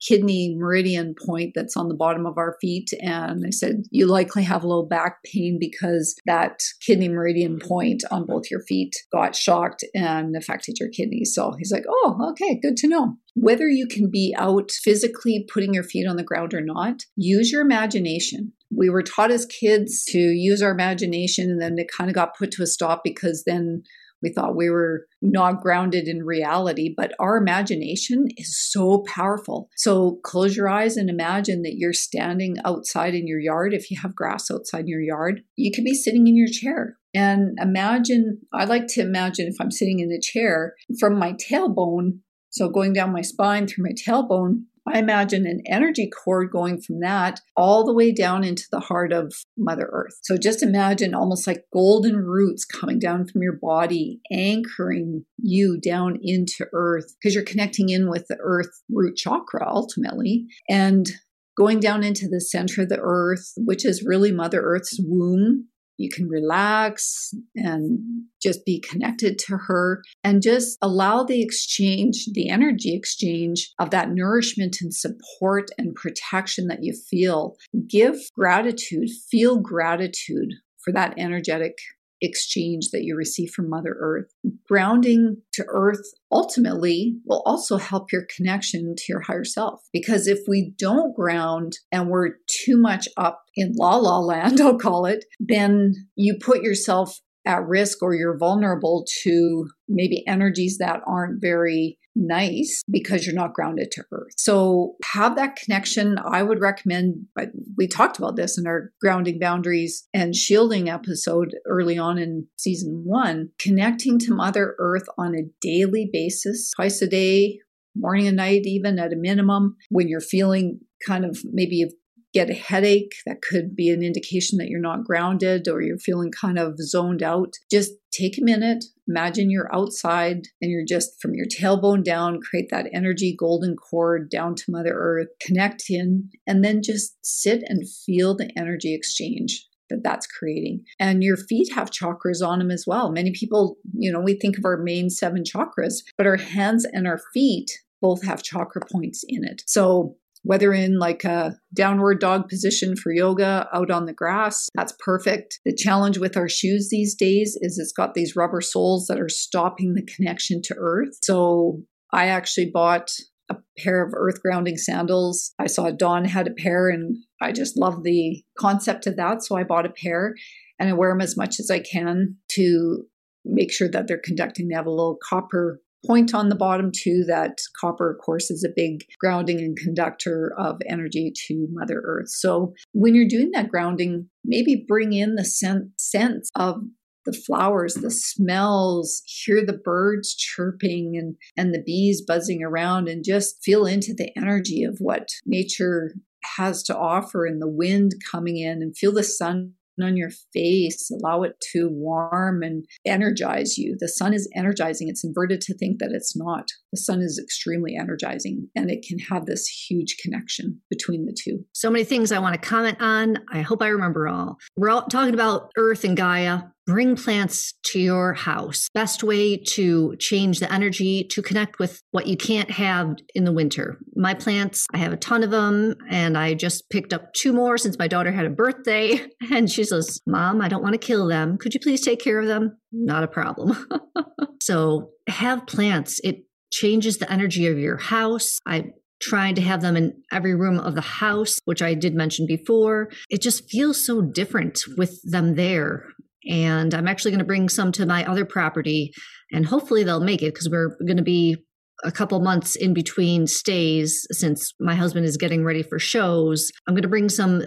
kidney 0.08 0.56
meridian 0.58 1.16
point 1.26 1.52
that's 1.56 1.78
on 1.78 1.88
the 1.88 1.96
bottom 1.96 2.26
of 2.26 2.38
our 2.38 2.58
feet. 2.62 2.90
And 3.02 3.44
I 3.46 3.50
said, 3.50 3.84
You 3.92 4.08
likely 4.08 4.44
have 4.44 4.64
low 4.64 4.84
back 4.84 5.24
pain 5.24 5.58
because 5.60 6.16
that 6.26 6.60
kidney 6.86 7.10
meridian 7.10 7.60
point 7.60 8.04
on 8.12 8.26
both 8.26 8.44
your 8.52 8.62
feet 8.62 8.94
got 9.12 9.36
shocked 9.36 9.84
and 9.96 10.36
affected 10.36 10.78
your 10.80 10.90
kidneys. 10.90 11.34
So 11.34 11.54
he's 11.58 11.72
like, 11.72 11.86
Oh, 11.88 12.30
okay, 12.32 12.60
good 12.62 12.78
to 12.78 12.88
know. 12.88 13.16
Whether 13.36 13.68
you 13.68 13.88
can 13.88 14.12
be 14.12 14.36
out 14.38 14.72
physically 14.72 15.48
putting 15.52 15.74
your 15.74 15.84
feet 15.84 16.08
on 16.08 16.18
the 16.18 16.24
ground 16.24 16.54
or 16.54 16.62
not, 16.62 17.04
use 17.16 17.52
your 17.52 17.62
imagination. 17.62 18.54
We 18.76 18.90
were 18.90 19.04
taught 19.04 19.32
as 19.32 19.46
kids 19.46 20.04
to 20.06 20.20
use 20.20 20.62
our 20.62 20.72
imagination, 20.72 21.50
and 21.50 21.62
then 21.62 21.78
it 21.78 21.92
kind 21.96 22.10
of 22.10 22.16
got 22.16 22.36
put 22.38 22.52
to 22.52 22.64
a 22.64 22.68
stop 22.68 23.02
because 23.04 23.44
then 23.46 23.84
we 24.24 24.32
thought 24.32 24.56
we 24.56 24.70
were 24.70 25.06
not 25.22 25.62
grounded 25.62 26.08
in 26.08 26.24
reality, 26.24 26.94
but 26.96 27.14
our 27.20 27.38
imagination 27.38 28.28
is 28.38 28.58
so 28.58 29.04
powerful. 29.06 29.70
So 29.76 30.20
close 30.24 30.56
your 30.56 30.70
eyes 30.70 30.98
and 30.98 31.10
imagine 31.10 31.62
that 31.64 31.76
you're 31.76 31.94
standing 31.94 32.58
outside 32.66 33.14
in 33.14 33.28
your 33.28 33.40
yard. 33.40 33.74
If 33.74 33.92
you 33.92 34.00
have 34.02 34.16
grass 34.16 34.50
outside 34.50 34.88
your 34.88 35.02
yard, 35.02 35.44
you 35.56 35.72
could 35.72 35.84
be 35.84 35.94
sitting 35.94 36.28
in 36.28 36.36
your 36.36 36.48
chair. 36.48 36.98
And 37.14 37.58
imagine, 37.62 38.40
I 38.54 38.66
like 38.66 38.88
to 38.88 39.02
imagine 39.02 39.48
if 39.48 39.56
I'm 39.60 39.72
sitting 39.72 40.00
in 40.00 40.10
the 40.10 40.20
chair 40.20 40.74
from 41.00 41.20
my 41.20 41.34
tailbone, 41.34 42.20
so 42.50 42.70
going 42.70 42.94
down 42.94 43.12
my 43.12 43.22
spine 43.22 43.68
through 43.68 43.84
my 43.84 43.92
tailbone, 43.92 44.64
I 44.88 45.00
imagine 45.00 45.46
an 45.46 45.62
energy 45.66 46.10
cord 46.10 46.52
going 46.52 46.82
from 46.82 47.00
that 47.00 47.40
all 47.56 47.86
the 47.86 47.94
way 47.94 48.12
down 48.12 48.44
into 48.44 48.66
the 48.72 48.82
heart 48.82 49.14
of 49.14 49.34
Mother 49.58 49.90
Earth. 49.92 50.20
So 50.24 50.38
just 50.38 50.62
imagine 50.62 51.14
almost 51.14 51.48
like 51.48 51.66
golden 51.72 52.18
roots 52.18 52.66
coming 52.66 53.00
down 53.00 53.28
from 53.28 53.42
your 53.42 53.58
body, 53.62 54.20
anchoring 54.32 55.26
you 55.38 55.80
down 55.80 56.20
into 56.22 56.66
Earth 56.74 57.16
because 57.20 57.34
you're 57.34 57.44
connecting 57.44 57.90
in 57.90 58.10
with 58.10 58.28
the 58.28 58.38
Earth 58.42 58.82
root 58.90 59.16
chakra 59.16 59.66
ultimately. 59.68 60.48
And 60.70 61.10
going 61.58 61.80
down 61.80 62.04
into 62.04 62.28
the 62.28 62.42
center 62.42 62.82
of 62.82 62.90
the 62.90 63.00
earth, 63.00 63.54
which 63.58 63.86
is 63.86 64.04
really 64.06 64.32
Mother 64.32 64.62
Earth's 64.62 65.00
womb, 65.04 65.68
you 66.04 66.10
can 66.10 66.28
relax 66.28 67.34
and 67.56 68.00
just 68.42 68.66
be 68.66 68.80
connected 68.80 69.40
to 69.40 69.58
her 69.68 70.04
and 70.24 70.42
just 70.42 70.78
allow 70.82 71.24
the 71.24 71.42
exchange, 71.42 72.28
the 72.34 72.50
energy 72.50 72.94
exchange 72.94 73.72
of 73.80 73.90
that 73.92 74.12
nourishment 74.12 74.78
and 74.82 74.94
support 74.94 75.70
and 75.78 75.96
protection 75.96 76.68
that 76.68 76.84
you 76.84 76.94
feel. 77.10 77.56
Give 77.88 78.18
gratitude, 78.36 79.10
feel 79.32 79.60
gratitude 79.60 80.50
for 80.84 80.92
that 80.92 81.14
energetic 81.18 81.78
exchange 82.24 82.90
that 82.92 83.04
you 83.04 83.16
receive 83.16 83.52
from 83.52 83.70
Mother 83.70 83.96
Earth. 84.00 84.34
Grounding 84.68 85.38
to 85.54 85.66
Earth 85.68 86.02
ultimately 86.32 87.18
will 87.26 87.44
also 87.46 87.78
help 87.78 88.12
your 88.12 88.26
connection 88.36 88.96
to 88.98 89.04
your 89.10 89.22
higher 89.22 89.44
self. 89.44 89.82
Because 89.92 90.28
if 90.28 90.40
we 90.48 90.74
don't 90.80 91.16
ground 91.16 91.74
and 91.92 92.10
we're 92.10 92.36
too 92.48 92.78
much 92.78 93.08
up 93.18 93.44
in 93.56 93.74
la 93.76 93.98
la 93.98 94.20
land, 94.20 94.62
I'll 94.62 94.80
call 94.80 95.06
it, 95.06 95.26
then 95.40 95.94
you 96.16 96.38
put 96.40 96.64
yourself 96.64 97.20
at 97.46 97.68
risk 97.68 98.02
or 98.02 98.16
you're 98.16 98.38
vulnerable 98.38 99.06
to 99.24 99.68
maybe 99.90 100.26
energies 100.28 100.78
that 100.80 101.02
aren't 101.06 101.42
very 101.42 101.98
nice 102.16 102.84
because 102.90 103.26
you're 103.26 103.36
not 103.36 103.54
grounded 103.54 103.92
to 103.92 104.04
earth. 104.12 104.34
So 104.38 104.96
have 105.14 105.36
that 105.36 105.56
connection. 105.56 106.18
I 106.24 106.44
would 106.44 106.60
recommend, 106.62 107.26
but 107.36 107.50
we 107.78 107.88
talked 107.88 108.18
about 108.18 108.36
this 108.36 108.58
in 108.58 108.68
our 108.68 108.92
grounding 109.02 109.40
boundaries 109.40 110.08
and 110.14 110.36
shielding 110.36 110.90
episode 110.90 111.56
early 111.66 111.98
on 111.98 112.18
in 112.18 112.48
season 112.58 113.04
one, 113.06 113.50
connecting 113.60 114.20
to 114.20 114.34
Mother 114.34 114.76
Earth 114.80 115.06
on 115.18 115.36
a 115.36 115.50
daily 115.62 116.10
basis, 116.12 116.72
twice 116.76 117.02
a 117.02 117.08
day, 117.08 117.60
morning 117.96 118.28
and 118.28 118.38
night, 118.38 118.66
even 118.66 119.00
at 119.00 119.14
a 119.14 119.18
minimum, 119.18 119.78
when 119.90 120.08
you're 120.08 120.20
feeling 120.20 120.80
kind 121.06 121.26
of 121.26 121.40
maybe 121.52 121.90
get 122.34 122.50
a 122.50 122.54
headache, 122.54 123.14
that 123.26 123.42
could 123.42 123.76
be 123.76 123.90
an 123.90 124.04
indication 124.04 124.58
that 124.58 124.68
you're 124.68 124.80
not 124.82 125.04
grounded 125.04 125.68
or 125.68 125.82
you're 125.82 125.98
feeling 125.98 126.32
kind 126.32 126.58
of 126.58 126.78
zoned 126.80 127.22
out. 127.22 127.54
Just 127.72 127.92
take 128.12 128.38
a 128.38 128.44
minute, 128.44 128.84
imagine 129.08 129.50
you're 129.50 129.74
outside 129.74 130.48
and 130.62 130.72
you're 130.72 130.86
just 130.86 131.22
from 131.22 131.34
your 131.36 131.46
tailbone 131.46 132.04
down, 132.04 132.42
create 132.42 132.70
that 132.72 132.88
energy 132.94 133.36
golden 133.38 133.76
cord 133.76 134.30
down 134.30 134.56
to 134.56 134.64
Mother 134.70 134.94
Earth, 134.94 135.28
connect 135.42 135.84
in, 135.90 136.30
and 136.48 136.64
then 136.64 136.82
just 136.84 137.16
sit 137.22 137.64
and 137.68 137.88
feel 138.06 138.36
the 138.36 138.50
energy 138.58 138.94
exchange 138.94 139.68
that 139.90 140.04
that's 140.04 140.28
creating. 140.28 140.84
And 141.00 141.24
your 141.24 141.38
feet 141.38 141.72
have 141.74 141.92
chakras 141.92 142.46
on 142.46 142.60
them 142.60 142.72
as 142.72 142.86
well. 142.88 143.12
Many 143.12 143.32
people, 143.32 143.78
you 143.94 144.12
know, 144.12 144.22
we 144.22 144.36
think 144.36 144.58
of 144.58 144.66
our 144.66 144.78
main 144.78 145.10
seven 145.10 145.44
chakras, 145.44 145.96
but 146.18 146.28
our 146.28 146.38
hands 146.38 146.86
and 146.86 147.08
our 147.08 147.20
feet 147.34 147.70
both 148.02 148.24
have 148.26 148.44
chakra 148.44 148.82
points 148.92 149.24
in 149.28 149.46
it. 149.46 149.64
So 149.66 150.18
whether 150.44 150.74
in 150.74 151.00
like 151.00 151.24
a 151.24 151.56
downward 151.74 152.20
dog 152.20 152.48
position 152.50 152.96
for 152.96 153.12
yoga 153.12 153.68
out 153.74 153.90
on 153.90 154.06
the 154.06 154.14
grass, 154.14 154.68
that's 154.76 154.94
perfect. 155.00 155.60
The 155.66 155.76
challenge 155.76 156.18
with 156.18 156.38
our 156.38 156.50
shoes 156.50 156.90
these 156.90 157.16
days 157.16 157.58
is 157.62 157.80
it's 157.80 157.94
got 157.94 158.14
these 158.14 158.36
rubber 158.36 158.62
soles 158.62 159.08
that 159.08 159.20
are 159.20 159.30
stopping 159.30 159.94
the 159.94 160.06
connection 160.06 160.62
to 160.64 160.76
earth. 160.78 161.18
So 161.22 161.82
I 162.12 162.28
actually 162.28 162.70
bought 162.72 163.10
a 163.50 163.56
pair 163.78 164.06
of 164.06 164.14
earth 164.16 164.42
grounding 164.42 164.78
sandals. 164.78 165.54
I 165.60 165.68
saw 165.68 165.92
Dawn 165.92 166.26
had 166.26 166.48
a 166.48 166.54
pair 166.54 166.90
and 166.90 167.18
I 167.42 167.52
just 167.52 167.78
love 167.78 168.04
the 168.04 168.44
concept 168.58 169.08
of 169.08 169.16
that. 169.18 169.44
So 169.44 169.58
I 169.58 169.64
bought 169.64 169.86
a 169.86 169.90
pair 169.90 170.36
and 170.80 170.90
I 170.90 170.94
wear 170.94 171.12
them 171.12 171.22
as 171.22 171.38
much 171.38 171.60
as 171.60 171.70
I 171.70 171.80
can 171.80 172.38
to 172.52 173.04
make 173.46 173.72
sure 173.72 173.90
that 173.90 174.08
they're 174.08 174.22
conducting. 174.24 174.68
They 174.68 174.76
have 174.76 174.86
a 174.86 174.92
little 174.92 175.18
copper 175.22 175.82
point 176.06 176.34
on 176.34 176.50
the 176.50 176.56
bottom 176.56 176.92
too 176.94 177.24
that 177.28 177.60
copper 177.80 178.12
of 178.12 178.18
course 178.24 178.52
is 178.52 178.64
a 178.64 178.74
big 178.76 179.06
grounding 179.20 179.60
and 179.60 179.78
conductor 179.78 180.54
of 180.58 180.80
energy 180.88 181.32
to 181.48 181.68
mother 181.72 182.02
earth. 182.06 182.30
So 182.30 182.74
when 182.94 183.16
you're 183.16 183.28
doing 183.28 183.52
that 183.52 183.70
grounding 183.70 184.30
maybe 184.44 184.86
bring 184.88 185.14
in 185.14 185.36
the 185.36 185.46
sense, 185.46 185.88
sense 185.98 186.50
of 186.56 186.78
the 187.26 187.34
flowers 187.34 187.96
the 187.96 188.12
smells 188.12 189.22
hear 189.26 189.66
the 189.66 189.74
birds 189.78 190.36
chirping 190.36 191.16
and 191.18 191.36
and 191.56 191.74
the 191.74 191.82
bees 191.82 192.22
buzzing 192.22 192.62
around 192.62 193.08
and 193.08 193.24
just 193.24 193.64
feel 193.64 193.86
into 193.86 194.14
the 194.14 194.30
energy 194.38 194.84
of 194.84 194.98
what 195.00 195.30
nature 195.46 196.14
has 196.58 196.84
to 196.84 196.98
offer 196.98 197.46
and 197.46 197.62
the 197.62 197.68
wind 197.68 198.14
coming 198.30 198.58
in 198.58 198.82
and 198.82 198.98
feel 198.98 199.14
the 199.14 199.24
sun 199.24 199.74
on 200.02 200.18
your 200.18 200.30
face, 200.54 201.12
allow 201.12 201.44
it 201.44 201.54
to 201.74 201.90
warm 201.92 202.64
and 202.64 202.86
energize 203.06 203.78
you. 203.78 203.96
The 204.00 204.08
sun 204.08 204.34
is 204.34 204.50
energizing. 204.56 205.10
It's 205.10 205.24
inverted 205.24 205.62
to 205.62 205.78
think 205.78 206.00
that 206.00 206.12
it's 206.14 206.36
not. 206.36 206.68
The 206.92 207.00
sun 207.00 207.22
is 207.22 207.40
extremely 207.44 207.96
energizing 207.96 208.70
and 208.76 208.90
it 208.90 209.06
can 209.08 209.20
have 209.20 209.46
this 209.46 209.68
huge 209.68 210.18
connection 210.24 210.82
between 210.90 211.26
the 211.26 211.38
two. 211.38 211.66
So 211.74 211.90
many 211.90 212.04
things 212.04 212.32
I 212.32 212.40
want 212.40 212.54
to 212.56 212.68
comment 212.68 212.98
on. 213.00 213.38
I 213.52 213.62
hope 213.62 213.82
I 213.82 213.88
remember 213.88 214.28
all. 214.28 214.58
We're 214.76 214.90
all 214.90 215.04
talking 215.04 215.34
about 215.34 215.72
Earth 215.78 216.04
and 216.04 216.18
Gaia. 216.18 216.64
Bring 216.86 217.16
plants 217.16 217.74
to 217.92 218.00
your 218.00 218.34
house. 218.34 218.90
Best 218.94 219.24
way 219.24 219.56
to 219.56 220.16
change 220.18 220.60
the 220.60 220.72
energy 220.72 221.24
to 221.32 221.42
connect 221.42 221.80
with 221.80 222.02
what 222.12 222.28
you 222.28 222.36
can't 222.36 222.70
have 222.72 223.16
in 223.34 223.46
the 223.46 223.54
winter. 223.54 224.00
My 224.16 224.34
plants, 224.34 224.86
I 224.94 224.98
have 224.98 225.14
a 225.14 225.18
ton 225.18 225.44
of 225.44 225.52
them, 225.52 225.96
and 226.10 226.38
I 226.38 226.56
just 226.56 226.90
picked 226.90 227.14
up 227.14 227.34
two 227.34 227.54
more 227.54 227.78
since 227.78 227.98
my 227.98 228.08
daughter 228.08 228.32
had 228.32 228.46
a 228.46 228.50
birthday. 228.50 229.22
And 229.52 229.70
she 229.70 229.84
says, 229.84 230.20
Mom, 230.26 230.62
I 230.62 230.68
don't 230.68 230.82
want 230.82 230.94
to 230.94 230.98
kill 230.98 231.28
them. 231.28 231.58
Could 231.58 231.74
you 231.74 231.80
please 231.80 232.02
take 232.02 232.20
care 232.20 232.40
of 232.40 232.48
them? 232.48 232.78
Not 232.92 233.24
a 233.24 233.28
problem. 233.28 233.88
so 234.62 235.10
have 235.28 235.68
plants. 235.68 236.20
It 236.24 236.46
changes 236.72 237.18
the 237.18 237.32
energy 237.32 237.68
of 237.68 237.78
your 237.78 237.98
house. 237.98 238.58
I 238.66 238.86
trying 239.22 239.56
to 239.56 239.62
have 239.62 239.82
them 239.82 239.96
in 239.96 240.14
every 240.32 240.56
room 240.56 240.80
of 240.80 240.96
the 240.96 241.02
house, 241.02 241.60
which 241.66 241.82
I 241.82 241.94
did 241.94 242.14
mention 242.14 242.46
before. 242.46 243.10
It 243.30 243.42
just 243.42 243.70
feels 243.70 244.06
so 244.06 244.22
different 244.22 244.82
with 244.98 245.22
them 245.24 245.56
there. 245.56 246.08
And 246.50 246.94
I'm 246.94 247.08
actually 247.08 247.32
going 247.32 247.40
to 247.40 247.46
bring 247.46 247.70
some 247.70 247.92
to 247.94 248.06
my 248.06 248.26
other 248.26 248.46
property 248.46 249.14
and 249.52 249.66
hopefully 249.66 250.04
they'll 250.04 250.20
make 250.20 250.42
it 250.42 250.54
because 250.54 250.70
we're 250.70 250.98
going 251.06 251.18
to 251.18 251.24
be 251.24 251.58
a 252.04 252.12
couple 252.12 252.40
months 252.40 252.76
in 252.76 252.94
between 252.94 253.48
stays 253.48 254.26
since 254.32 254.74
my 254.80 254.96
husband 254.96 255.26
is 255.26 255.38
getting 255.38 255.64
ready 255.64 255.84
for 255.84 256.00
shows. 256.00 256.72
I'm 256.88 256.96
going 256.96 257.04
to 257.04 257.08
bring 257.08 257.30
some 257.30 257.62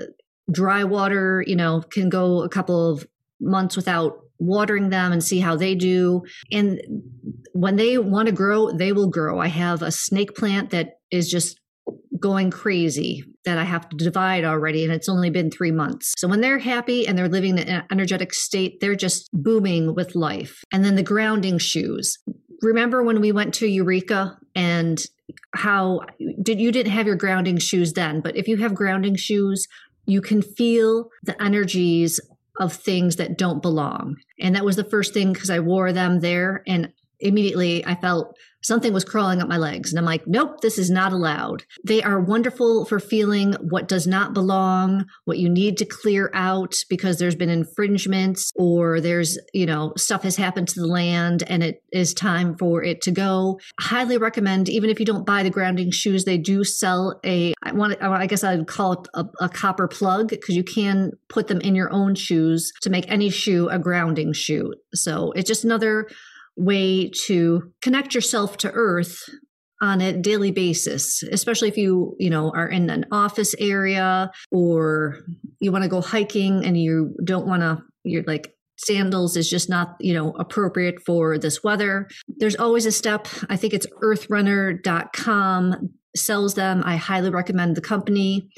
dry 0.51 0.85
water, 0.85 1.43
you 1.47 1.57
know, 1.57 1.83
can 1.91 2.09
go 2.09 2.43
a 2.43 2.49
couple 2.49 2.91
of 2.93 3.07
months 3.41 3.77
without 3.77 4.19
watering 4.39 4.91
them 4.91 5.13
and 5.13 5.25
see 5.25 5.41
how 5.41 5.57
they 5.57 5.75
do. 5.75 6.23
And 6.53 6.81
when 7.53 7.77
they 7.77 7.99
want 7.99 8.27
to 8.27 8.33
grow, 8.33 8.71
they 8.71 8.93
will 8.93 9.09
grow. 9.09 9.41
I 9.41 9.49
have 9.49 9.83
a 9.83 9.91
snake 9.91 10.35
plant 10.35 10.71
that 10.71 10.99
is 11.11 11.31
just 11.31 11.59
going 12.19 12.51
crazy 12.51 13.25
that 13.47 13.59
I 13.59 13.65
have 13.65 13.89
to 13.89 13.97
divide 13.97 14.45
already, 14.45 14.85
and 14.85 14.93
it's 14.93 15.09
only 15.09 15.31
been 15.31 15.51
three 15.51 15.73
months. 15.73 16.13
So 16.19 16.29
when 16.29 16.43
they're 16.43 16.59
happy 16.59 17.07
and 17.07 17.17
they're 17.17 17.29
living 17.29 17.57
in 17.57 17.69
an 17.69 17.85
energetic 17.91 18.35
state, 18.35 18.81
they're 18.81 18.95
just 18.95 19.31
booming 19.33 19.95
with 19.95 20.15
life. 20.15 20.63
And 20.71 20.85
then 20.85 20.97
the 20.97 21.03
grounding 21.03 21.59
shoes. 21.59 22.19
Remember 22.61 23.03
when 23.03 23.21
we 23.21 23.33
went 23.33 23.55
to 23.55 23.67
Eureka 23.67 24.37
and 24.55 25.03
how 25.55 26.01
did 26.43 26.61
you 26.61 26.73
didn't 26.73 26.93
have 26.93 27.07
your 27.07 27.17
grounding 27.17 27.59
shoes 27.59 27.93
then, 27.95 28.21
but 28.21 28.37
if 28.37 28.49
you 28.49 28.59
have 28.59 28.75
grounding 28.75 29.17
shoes, 29.17 29.67
you 30.07 30.21
can 30.21 30.43
feel 30.43 31.11
the 31.23 31.41
energies 31.43 32.21
of 32.59 32.73
things 32.73 33.17
that 33.17 33.37
don't 33.37 33.63
belong. 33.63 34.17
And 34.41 34.55
that 34.55 34.65
was 34.65 34.77
the 34.77 34.85
first 34.85 35.13
thing 35.13 35.33
because 35.33 35.51
I 35.51 35.61
wore 35.61 35.93
them 35.93 36.21
there 36.21 36.63
and 36.67 36.93
immediately 37.21 37.85
I 37.87 37.95
felt 37.95 38.37
something 38.67 38.93
was 38.93 39.05
crawling 39.05 39.41
up 39.41 39.49
my 39.49 39.57
legs. 39.57 39.93
And 39.93 39.99
I'm 39.99 40.05
like, 40.05 40.27
nope, 40.27 40.61
this 40.61 40.77
is 40.77 40.91
not 40.91 41.13
allowed. 41.13 41.63
They 41.85 42.03
are 42.03 42.21
wonderful 42.21 42.85
for 42.85 42.99
feeling 42.99 43.55
what 43.61 43.87
does 43.87 44.09
not 44.09 44.35
belong, 44.35 45.07
what 45.25 45.39
you 45.39 45.49
need 45.49 45.77
to 45.79 45.85
clear 45.85 46.31
out 46.35 46.75
because 46.91 47.19
there's 47.19 47.37
been 47.37 47.49
infringements 47.49 48.51
or 48.57 49.01
there's, 49.01 49.39
you 49.55 49.67
know, 49.67 49.93
stuff 49.97 50.25
has 50.25 50.37
happened 50.37 50.67
to 50.69 50.81
the 50.81 50.87
land 50.87 51.45
and 51.47 51.63
it 51.63 51.83
is 51.93 52.13
time 52.13 52.57
for 52.57 52.83
it 52.83 53.01
to 53.03 53.13
go. 53.13 53.61
Highly 53.79 54.19
recommend, 54.19 54.69
even 54.69 54.91
if 54.91 54.99
you 54.99 55.07
don't 55.07 55.27
buy 55.27 55.45
the 55.45 55.51
grounding 55.51 55.93
shoes, 55.93 56.25
they 56.25 56.39
do 56.39 56.65
sell 56.65 57.21
a, 57.25 57.55
I 57.63 57.73
want 57.73 58.03
I 58.03 58.27
guess 58.27 58.43
I 58.43 58.57
would 58.57 58.67
call 58.67 58.93
it 58.95 59.09
a, 59.15 59.25
a 59.43 59.49
copper 59.49 59.87
plug 59.87 60.29
because 60.29 60.57
you 60.57 60.65
can 60.65 61.13
put 61.29 61.47
them 61.47 61.61
in 61.61 61.77
your 61.77 61.93
own 61.93 62.17
shoes 62.17 62.73
to 62.83 62.91
make 62.91 63.09
any 63.09 63.31
shoe 63.31 63.69
a 63.69 63.79
grounding 63.79 64.33
shoe. 64.33 64.75
So 64.93 65.31
it's 65.33 65.47
just 65.47 65.65
another 65.65 66.09
way 66.57 67.11
to 67.27 67.73
connect 67.83 68.15
yourself 68.15 68.57
to 68.57 68.71
earth 68.73 69.19
on 69.83 70.01
a 70.01 70.13
daily 70.13 70.51
basis 70.51 71.23
especially 71.33 71.69
if 71.69 71.77
you 71.77 72.17
you 72.19 72.31
know 72.31 72.51
are 72.55 72.69
in 72.69 72.89
an 72.89 73.05
office 73.13 73.55
area 73.59 74.31
or 74.51 75.19
you 75.61 75.71
want 75.71 75.85
to 75.85 75.91
go 75.91 76.01
hiking 76.01 76.65
and 76.65 76.81
you 76.81 77.15
don't 77.25 77.47
want 77.47 77.61
to 77.61 77.79
you're 78.05 78.25
like 78.27 78.57
sandals 78.79 79.37
is 79.37 79.49
just 79.49 79.69
not 79.69 79.97
you 80.01 80.13
know 80.13 80.33
appropriate 80.39 81.03
for 81.05 81.39
this 81.39 81.63
weather. 81.63 82.09
There's 82.29 82.57
always 82.57 82.87
a 82.87 82.93
step. 82.93 83.29
I 83.49 83.57
think 83.57 83.75
it's 83.75 83.87
earthrunner.com 84.03 85.91
sells 86.15 86.55
them. 86.55 86.83
I 86.85 86.97
highly 86.97 87.31
recommend 87.31 87.77
the 87.77 87.83
company. 87.83 88.49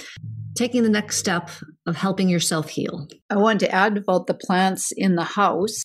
Taking 0.55 0.83
the 0.83 0.89
next 0.89 1.19
step 1.19 1.51
of 1.88 1.96
helping 1.96 2.29
yourself 2.29 2.68
heal. 2.68 3.09
I 3.31 3.37
want 3.37 3.61
to 3.61 3.74
add 3.74 3.96
about 3.96 4.27
the 4.27 4.35
plants 4.35 4.92
in 4.94 5.16
the 5.16 5.24
house. 5.24 5.83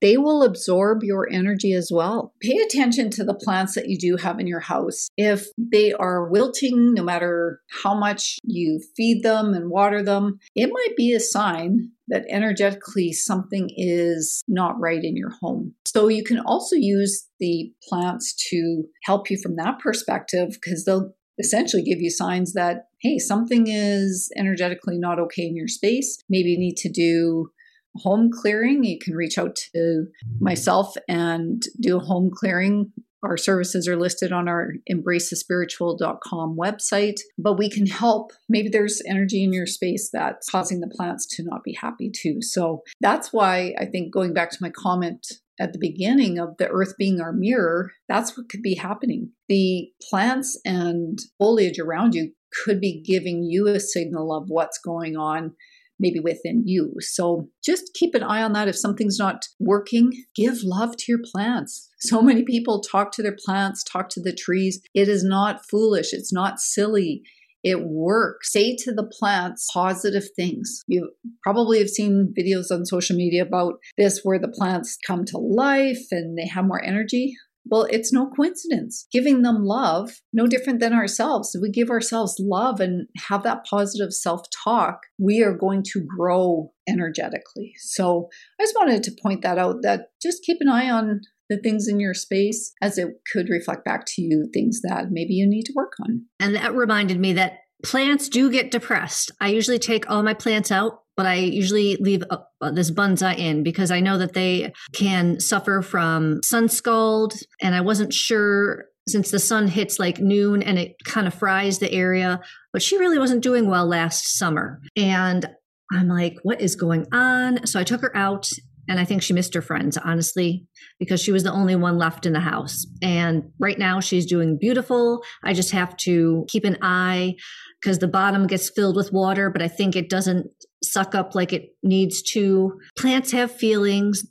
They 0.00 0.16
will 0.16 0.42
absorb 0.42 1.04
your 1.04 1.30
energy 1.30 1.72
as 1.72 1.90
well. 1.92 2.34
Pay 2.40 2.58
attention 2.58 3.08
to 3.10 3.24
the 3.24 3.34
plants 3.34 3.76
that 3.76 3.88
you 3.88 3.96
do 3.96 4.16
have 4.16 4.40
in 4.40 4.48
your 4.48 4.60
house. 4.60 5.08
If 5.16 5.46
they 5.56 5.92
are 5.92 6.28
wilting, 6.28 6.92
no 6.94 7.04
matter 7.04 7.60
how 7.82 7.94
much 7.94 8.38
you 8.42 8.80
feed 8.96 9.22
them 9.22 9.54
and 9.54 9.70
water 9.70 10.02
them, 10.02 10.38
it 10.56 10.70
might 10.72 10.96
be 10.96 11.12
a 11.12 11.20
sign 11.20 11.92
that 12.08 12.26
energetically 12.28 13.12
something 13.12 13.70
is 13.76 14.42
not 14.48 14.78
right 14.78 15.02
in 15.02 15.16
your 15.16 15.30
home. 15.40 15.74
So 15.86 16.08
you 16.08 16.24
can 16.24 16.38
also 16.40 16.76
use 16.76 17.26
the 17.40 17.72
plants 17.88 18.34
to 18.50 18.84
help 19.04 19.30
you 19.30 19.38
from 19.42 19.56
that 19.56 19.78
perspective 19.78 20.50
because 20.50 20.84
they'll 20.84 21.14
essentially 21.38 21.82
give 21.82 22.00
you 22.00 22.10
signs 22.10 22.52
that, 22.52 22.88
hey, 23.00 23.18
something 23.18 23.66
is 23.68 24.30
energetically 24.36 24.98
not 24.98 25.18
okay 25.18 25.46
in 25.46 25.56
your 25.56 25.68
space. 25.68 26.18
Maybe 26.28 26.50
you 26.50 26.58
need 26.58 26.76
to 26.78 26.90
do 26.90 27.50
home 27.96 28.30
clearing. 28.32 28.84
You 28.84 28.98
can 28.98 29.14
reach 29.14 29.38
out 29.38 29.56
to 29.74 30.06
myself 30.40 30.96
and 31.08 31.62
do 31.80 31.96
a 31.96 32.00
home 32.00 32.30
clearing. 32.34 32.92
Our 33.22 33.36
services 33.38 33.88
are 33.88 33.96
listed 33.96 34.32
on 34.32 34.48
our 34.48 34.72
embracethespiritual.com 34.90 36.58
website, 36.58 37.20
but 37.38 37.56
we 37.56 37.70
can 37.70 37.86
help. 37.86 38.32
Maybe 38.50 38.68
there's 38.68 39.00
energy 39.08 39.42
in 39.42 39.52
your 39.52 39.66
space 39.66 40.10
that's 40.12 40.50
causing 40.50 40.80
the 40.80 40.88
plants 40.88 41.26
to 41.36 41.42
not 41.42 41.64
be 41.64 41.72
happy 41.72 42.10
too. 42.10 42.42
So 42.42 42.82
that's 43.00 43.32
why 43.32 43.74
I 43.78 43.86
think 43.86 44.12
going 44.12 44.34
back 44.34 44.50
to 44.50 44.58
my 44.60 44.70
comment 44.70 45.26
at 45.58 45.72
the 45.72 45.78
beginning 45.78 46.38
of 46.38 46.56
the 46.58 46.68
earth 46.68 46.94
being 46.98 47.20
our 47.20 47.32
mirror, 47.32 47.92
that's 48.08 48.36
what 48.36 48.48
could 48.48 48.62
be 48.62 48.74
happening. 48.74 49.30
The 49.48 49.88
plants 50.10 50.58
and 50.64 51.18
foliage 51.38 51.78
around 51.78 52.14
you 52.14 52.32
could 52.64 52.80
be 52.80 53.02
giving 53.02 53.42
you 53.42 53.68
a 53.68 53.80
signal 53.80 54.32
of 54.32 54.44
what's 54.48 54.78
going 54.78 55.16
on 55.16 55.52
maybe 55.98 56.20
within 56.20 56.62
you. 56.66 56.92
So 57.00 57.48
just 57.64 57.94
keep 57.94 58.14
an 58.14 58.22
eye 58.22 58.42
on 58.42 58.52
that. 58.54 58.68
If 58.68 58.76
something's 58.76 59.18
not 59.18 59.46
working, 59.60 60.12
give 60.34 60.58
love 60.62 60.96
to 60.96 61.04
your 61.08 61.20
plants. 61.32 61.88
So 62.00 62.20
many 62.20 62.42
people 62.42 62.80
talk 62.80 63.12
to 63.12 63.22
their 63.22 63.36
plants, 63.44 63.84
talk 63.84 64.08
to 64.10 64.20
the 64.20 64.34
trees. 64.34 64.80
It 64.92 65.08
is 65.08 65.24
not 65.24 65.64
foolish, 65.68 66.12
it's 66.12 66.32
not 66.32 66.58
silly. 66.58 67.22
It 67.64 67.86
works. 67.86 68.52
Say 68.52 68.76
to 68.80 68.92
the 68.92 69.06
plants 69.06 69.68
positive 69.72 70.24
things. 70.36 70.82
You 70.86 71.10
probably 71.42 71.78
have 71.78 71.88
seen 71.88 72.34
videos 72.38 72.70
on 72.70 72.84
social 72.84 73.16
media 73.16 73.42
about 73.42 73.74
this 73.96 74.20
where 74.22 74.38
the 74.38 74.48
plants 74.48 74.98
come 75.06 75.24
to 75.26 75.38
life 75.38 76.06
and 76.10 76.38
they 76.38 76.46
have 76.46 76.66
more 76.66 76.84
energy. 76.84 77.34
Well, 77.66 77.86
it's 77.90 78.12
no 78.12 78.28
coincidence. 78.28 79.06
Giving 79.10 79.40
them 79.40 79.64
love, 79.64 80.20
no 80.34 80.46
different 80.46 80.80
than 80.80 80.92
ourselves. 80.92 81.54
If 81.54 81.62
we 81.62 81.70
give 81.70 81.88
ourselves 81.88 82.36
love 82.38 82.78
and 82.78 83.08
have 83.28 83.42
that 83.44 83.64
positive 83.64 84.12
self 84.12 84.42
talk, 84.64 84.98
we 85.18 85.42
are 85.42 85.56
going 85.56 85.82
to 85.94 86.06
grow 86.06 86.72
energetically. 86.86 87.72
So 87.78 88.28
I 88.60 88.64
just 88.64 88.76
wanted 88.76 89.02
to 89.04 89.16
point 89.22 89.40
that 89.42 89.56
out 89.56 89.76
that 89.82 90.08
just 90.20 90.42
keep 90.42 90.58
an 90.60 90.68
eye 90.68 90.90
on 90.90 91.22
the 91.48 91.58
things 91.58 91.88
in 91.88 92.00
your 92.00 92.14
space 92.14 92.72
as 92.80 92.98
it 92.98 93.08
could 93.32 93.48
reflect 93.48 93.84
back 93.84 94.04
to 94.06 94.22
you 94.22 94.48
things 94.52 94.80
that 94.82 95.10
maybe 95.10 95.34
you 95.34 95.46
need 95.46 95.64
to 95.64 95.72
work 95.74 95.92
on. 96.02 96.24
And 96.40 96.54
that 96.54 96.74
reminded 96.74 97.20
me 97.20 97.32
that 97.34 97.58
plants 97.84 98.28
do 98.28 98.50
get 98.50 98.70
depressed. 98.70 99.30
I 99.40 99.48
usually 99.48 99.78
take 99.78 100.08
all 100.08 100.22
my 100.22 100.34
plants 100.34 100.70
out, 100.70 101.02
but 101.16 101.26
I 101.26 101.34
usually 101.34 101.96
leave 101.96 102.24
uh, 102.30 102.70
this 102.72 102.90
bonsai 102.90 103.36
in 103.36 103.62
because 103.62 103.90
I 103.90 104.00
know 104.00 104.18
that 104.18 104.32
they 104.32 104.72
can 104.94 105.38
suffer 105.38 105.82
from 105.82 106.42
sun 106.42 106.68
scald. 106.68 107.34
And 107.60 107.74
I 107.74 107.82
wasn't 107.82 108.12
sure 108.12 108.86
since 109.06 109.30
the 109.30 109.38
sun 109.38 109.68
hits 109.68 109.98
like 109.98 110.18
noon 110.18 110.62
and 110.62 110.78
it 110.78 110.96
kind 111.04 111.26
of 111.26 111.34
fries 111.34 111.78
the 111.78 111.92
area, 111.92 112.40
but 112.72 112.82
she 112.82 112.96
really 112.96 113.18
wasn't 113.18 113.42
doing 113.42 113.68
well 113.68 113.86
last 113.86 114.38
summer. 114.38 114.80
And 114.96 115.46
I'm 115.92 116.08
like, 116.08 116.36
what 116.42 116.62
is 116.62 116.74
going 116.74 117.06
on? 117.12 117.66
So 117.66 117.78
I 117.78 117.84
took 117.84 118.00
her 118.00 118.16
out 118.16 118.48
and 118.88 119.00
I 119.00 119.04
think 119.04 119.22
she 119.22 119.32
missed 119.32 119.54
her 119.54 119.62
friends, 119.62 119.96
honestly, 119.96 120.66
because 120.98 121.20
she 121.20 121.32
was 121.32 121.42
the 121.42 121.52
only 121.52 121.76
one 121.76 121.98
left 121.98 122.26
in 122.26 122.32
the 122.32 122.40
house. 122.40 122.86
And 123.02 123.50
right 123.58 123.78
now 123.78 124.00
she's 124.00 124.26
doing 124.26 124.58
beautiful. 124.58 125.22
I 125.42 125.54
just 125.54 125.70
have 125.70 125.96
to 125.98 126.44
keep 126.48 126.64
an 126.64 126.78
eye 126.82 127.34
because 127.80 127.98
the 127.98 128.08
bottom 128.08 128.46
gets 128.46 128.70
filled 128.70 128.96
with 128.96 129.12
water, 129.12 129.50
but 129.50 129.62
I 129.62 129.68
think 129.68 129.96
it 129.96 130.10
doesn't 130.10 130.46
suck 130.82 131.14
up 131.14 131.34
like 131.34 131.52
it 131.52 131.70
needs 131.82 132.22
to. 132.32 132.78
Plants 132.98 133.32
have 133.32 133.50
feelings. 133.50 134.24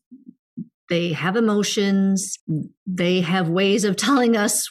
They 0.89 1.13
have 1.13 1.35
emotions. 1.35 2.37
They 2.85 3.21
have 3.21 3.49
ways 3.49 3.83
of 3.83 3.95
telling 3.97 4.37
us, 4.37 4.69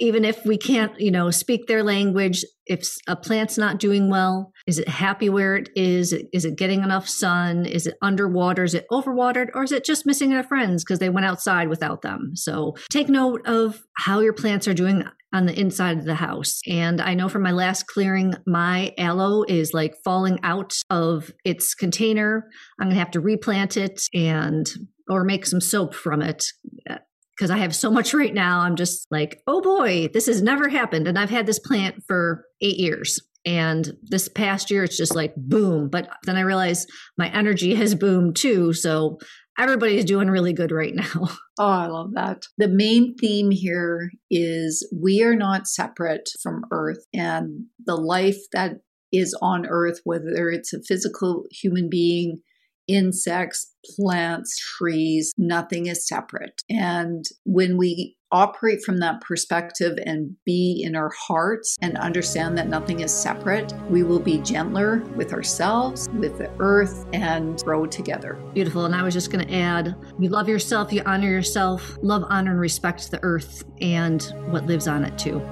even 0.00 0.24
if 0.24 0.44
we 0.44 0.58
can't, 0.58 0.98
you 1.00 1.10
know, 1.10 1.30
speak 1.30 1.66
their 1.66 1.82
language, 1.82 2.44
if 2.66 2.86
a 3.06 3.16
plant's 3.16 3.56
not 3.56 3.78
doing 3.78 4.10
well, 4.10 4.51
is 4.66 4.78
it 4.78 4.88
happy 4.88 5.28
where 5.28 5.56
it 5.56 5.70
is? 5.74 6.12
Is 6.32 6.44
it 6.44 6.56
getting 6.56 6.82
enough 6.82 7.08
sun? 7.08 7.66
Is 7.66 7.86
it 7.86 7.96
underwater? 8.02 8.64
Is 8.64 8.74
it 8.74 8.86
overwatered? 8.90 9.48
Or 9.54 9.64
is 9.64 9.72
it 9.72 9.84
just 9.84 10.06
missing 10.06 10.30
their 10.30 10.42
friends 10.42 10.84
because 10.84 10.98
they 10.98 11.08
went 11.08 11.26
outside 11.26 11.68
without 11.68 12.02
them? 12.02 12.32
So 12.34 12.74
take 12.90 13.08
note 13.08 13.46
of 13.46 13.82
how 13.96 14.20
your 14.20 14.32
plants 14.32 14.68
are 14.68 14.74
doing 14.74 15.04
on 15.32 15.46
the 15.46 15.58
inside 15.58 15.98
of 15.98 16.04
the 16.04 16.14
house. 16.14 16.60
And 16.66 17.00
I 17.00 17.14
know 17.14 17.28
from 17.28 17.42
my 17.42 17.52
last 17.52 17.86
clearing, 17.86 18.34
my 18.46 18.92
aloe 18.98 19.44
is 19.48 19.72
like 19.72 19.94
falling 20.04 20.38
out 20.42 20.74
of 20.90 21.32
its 21.44 21.74
container. 21.74 22.48
I'm 22.78 22.88
going 22.88 22.94
to 22.94 23.00
have 23.00 23.12
to 23.12 23.20
replant 23.20 23.76
it 23.76 24.02
and 24.12 24.70
or 25.08 25.24
make 25.24 25.46
some 25.46 25.60
soap 25.60 25.94
from 25.94 26.22
it 26.22 26.44
uh, 26.88 26.98
because 27.36 27.50
I 27.50 27.58
have 27.58 27.74
so 27.74 27.90
much 27.90 28.14
right 28.14 28.32
now. 28.32 28.60
I'm 28.60 28.76
just 28.76 29.06
like, 29.10 29.42
oh 29.46 29.60
boy, 29.60 30.08
this 30.12 30.26
has 30.26 30.42
never 30.42 30.68
happened. 30.68 31.08
And 31.08 31.18
I've 31.18 31.30
had 31.30 31.46
this 31.46 31.58
plant 31.58 32.04
for 32.06 32.44
eight 32.60 32.76
years. 32.76 33.20
And 33.44 33.96
this 34.02 34.28
past 34.28 34.70
year, 34.70 34.84
it's 34.84 34.96
just 34.96 35.16
like 35.16 35.34
boom. 35.36 35.88
But 35.88 36.08
then 36.24 36.36
I 36.36 36.42
realize 36.42 36.86
my 37.18 37.28
energy 37.28 37.74
has 37.76 37.94
boomed 37.94 38.36
too. 38.36 38.72
So 38.72 39.18
everybody's 39.58 40.04
doing 40.04 40.28
really 40.28 40.52
good 40.52 40.72
right 40.72 40.94
now. 40.94 41.28
Oh, 41.58 41.68
I 41.68 41.86
love 41.86 42.14
that. 42.14 42.44
The 42.56 42.66
main 42.66 43.14
theme 43.14 43.50
here 43.50 44.10
is 44.30 44.90
we 44.90 45.22
are 45.22 45.36
not 45.36 45.66
separate 45.66 46.30
from 46.42 46.64
Earth 46.72 47.04
and 47.12 47.66
the 47.84 47.94
life 47.94 48.38
that 48.52 48.78
is 49.12 49.36
on 49.42 49.66
Earth, 49.66 50.00
whether 50.04 50.48
it's 50.48 50.72
a 50.72 50.82
physical 50.82 51.44
human 51.50 51.90
being, 51.90 52.40
insects, 52.88 53.74
plants, 53.96 54.58
trees, 54.58 55.32
nothing 55.36 55.86
is 55.86 56.06
separate. 56.06 56.62
And 56.68 57.24
when 57.44 57.76
we 57.76 58.16
operate 58.32 58.82
from 58.82 58.98
that 58.98 59.20
perspective 59.20 59.98
and 60.06 60.34
be 60.46 60.82
in 60.84 60.96
our 60.96 61.10
hearts 61.10 61.76
and 61.82 61.98
understand 61.98 62.56
that 62.56 62.68
nothing 62.68 63.00
is 63.00 63.12
separate, 63.12 63.72
we 63.90 64.02
will 64.02 64.18
be 64.18 64.38
gentler 64.38 65.00
with 65.16 65.32
ourselves, 65.32 66.08
with 66.14 66.38
the 66.38 66.50
earth, 66.58 67.06
and 67.12 67.62
grow 67.62 67.84
together. 67.86 68.42
Beautiful. 68.54 68.86
And 68.86 68.94
I 68.94 69.02
was 69.02 69.12
just 69.12 69.30
going 69.30 69.46
to 69.46 69.54
add 69.54 69.94
you 70.18 70.30
love 70.30 70.48
yourself, 70.48 70.92
you 70.92 71.02
honor 71.04 71.28
yourself, 71.28 71.98
love, 72.02 72.24
honor, 72.30 72.52
and 72.52 72.60
respect 72.60 73.10
the 73.10 73.22
earth 73.22 73.64
and 73.80 74.22
what 74.46 74.66
lives 74.66 74.88
on 74.88 75.04
it 75.04 75.16
too. 75.18 75.42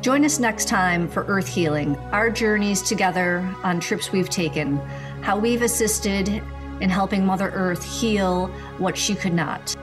Join 0.00 0.24
us 0.24 0.38
next 0.38 0.68
time 0.68 1.08
for 1.08 1.24
Earth 1.28 1.48
Healing, 1.48 1.96
our 2.12 2.28
journeys 2.28 2.82
together 2.82 3.38
on 3.62 3.80
trips 3.80 4.12
we've 4.12 4.28
taken, 4.28 4.76
how 5.22 5.38
we've 5.38 5.62
assisted 5.62 6.42
in 6.80 6.90
helping 6.90 7.24
Mother 7.24 7.50
Earth 7.50 7.84
heal 7.84 8.48
what 8.78 8.96
she 8.96 9.14
could 9.14 9.34
not. 9.34 9.74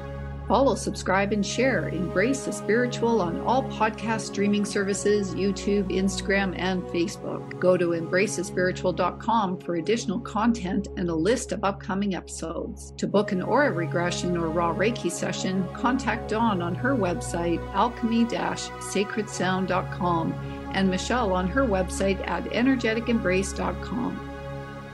Follow, 0.51 0.75
subscribe, 0.75 1.31
and 1.31 1.45
share. 1.45 1.87
Embrace 1.87 2.43
the 2.43 2.51
spiritual 2.51 3.21
on 3.21 3.39
all 3.41 3.63
podcast 3.69 4.21
streaming 4.21 4.65
services, 4.65 5.33
YouTube, 5.33 5.89
Instagram, 5.89 6.53
and 6.57 6.83
Facebook. 6.83 7.57
Go 7.57 7.77
to 7.77 7.91
embracethespiritual.com 7.91 9.59
for 9.59 9.75
additional 9.75 10.19
content 10.19 10.89
and 10.97 11.09
a 11.09 11.15
list 11.15 11.53
of 11.53 11.63
upcoming 11.63 12.15
episodes. 12.15 12.91
To 12.97 13.07
book 13.07 13.31
an 13.31 13.41
aura 13.41 13.71
regression 13.71 14.35
or 14.35 14.49
RAAH 14.49 14.75
Reiki 14.75 15.09
session, 15.09 15.65
contact 15.73 16.29
Dawn 16.29 16.61
on 16.61 16.75
her 16.75 16.97
website, 16.97 17.65
alchemy-sacredsound.com, 17.73 20.33
and 20.73 20.89
Michelle 20.89 21.31
on 21.31 21.47
her 21.47 21.63
website 21.63 22.27
at 22.27 22.43
energeticembrace.com. 22.43 24.30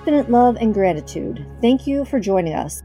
Infinite 0.08 0.32
love 0.32 0.56
and 0.62 0.74
gratitude. 0.74 1.46
Thank 1.60 1.86
you 1.86 2.06
for 2.06 2.18
joining 2.18 2.54
us. 2.54 2.82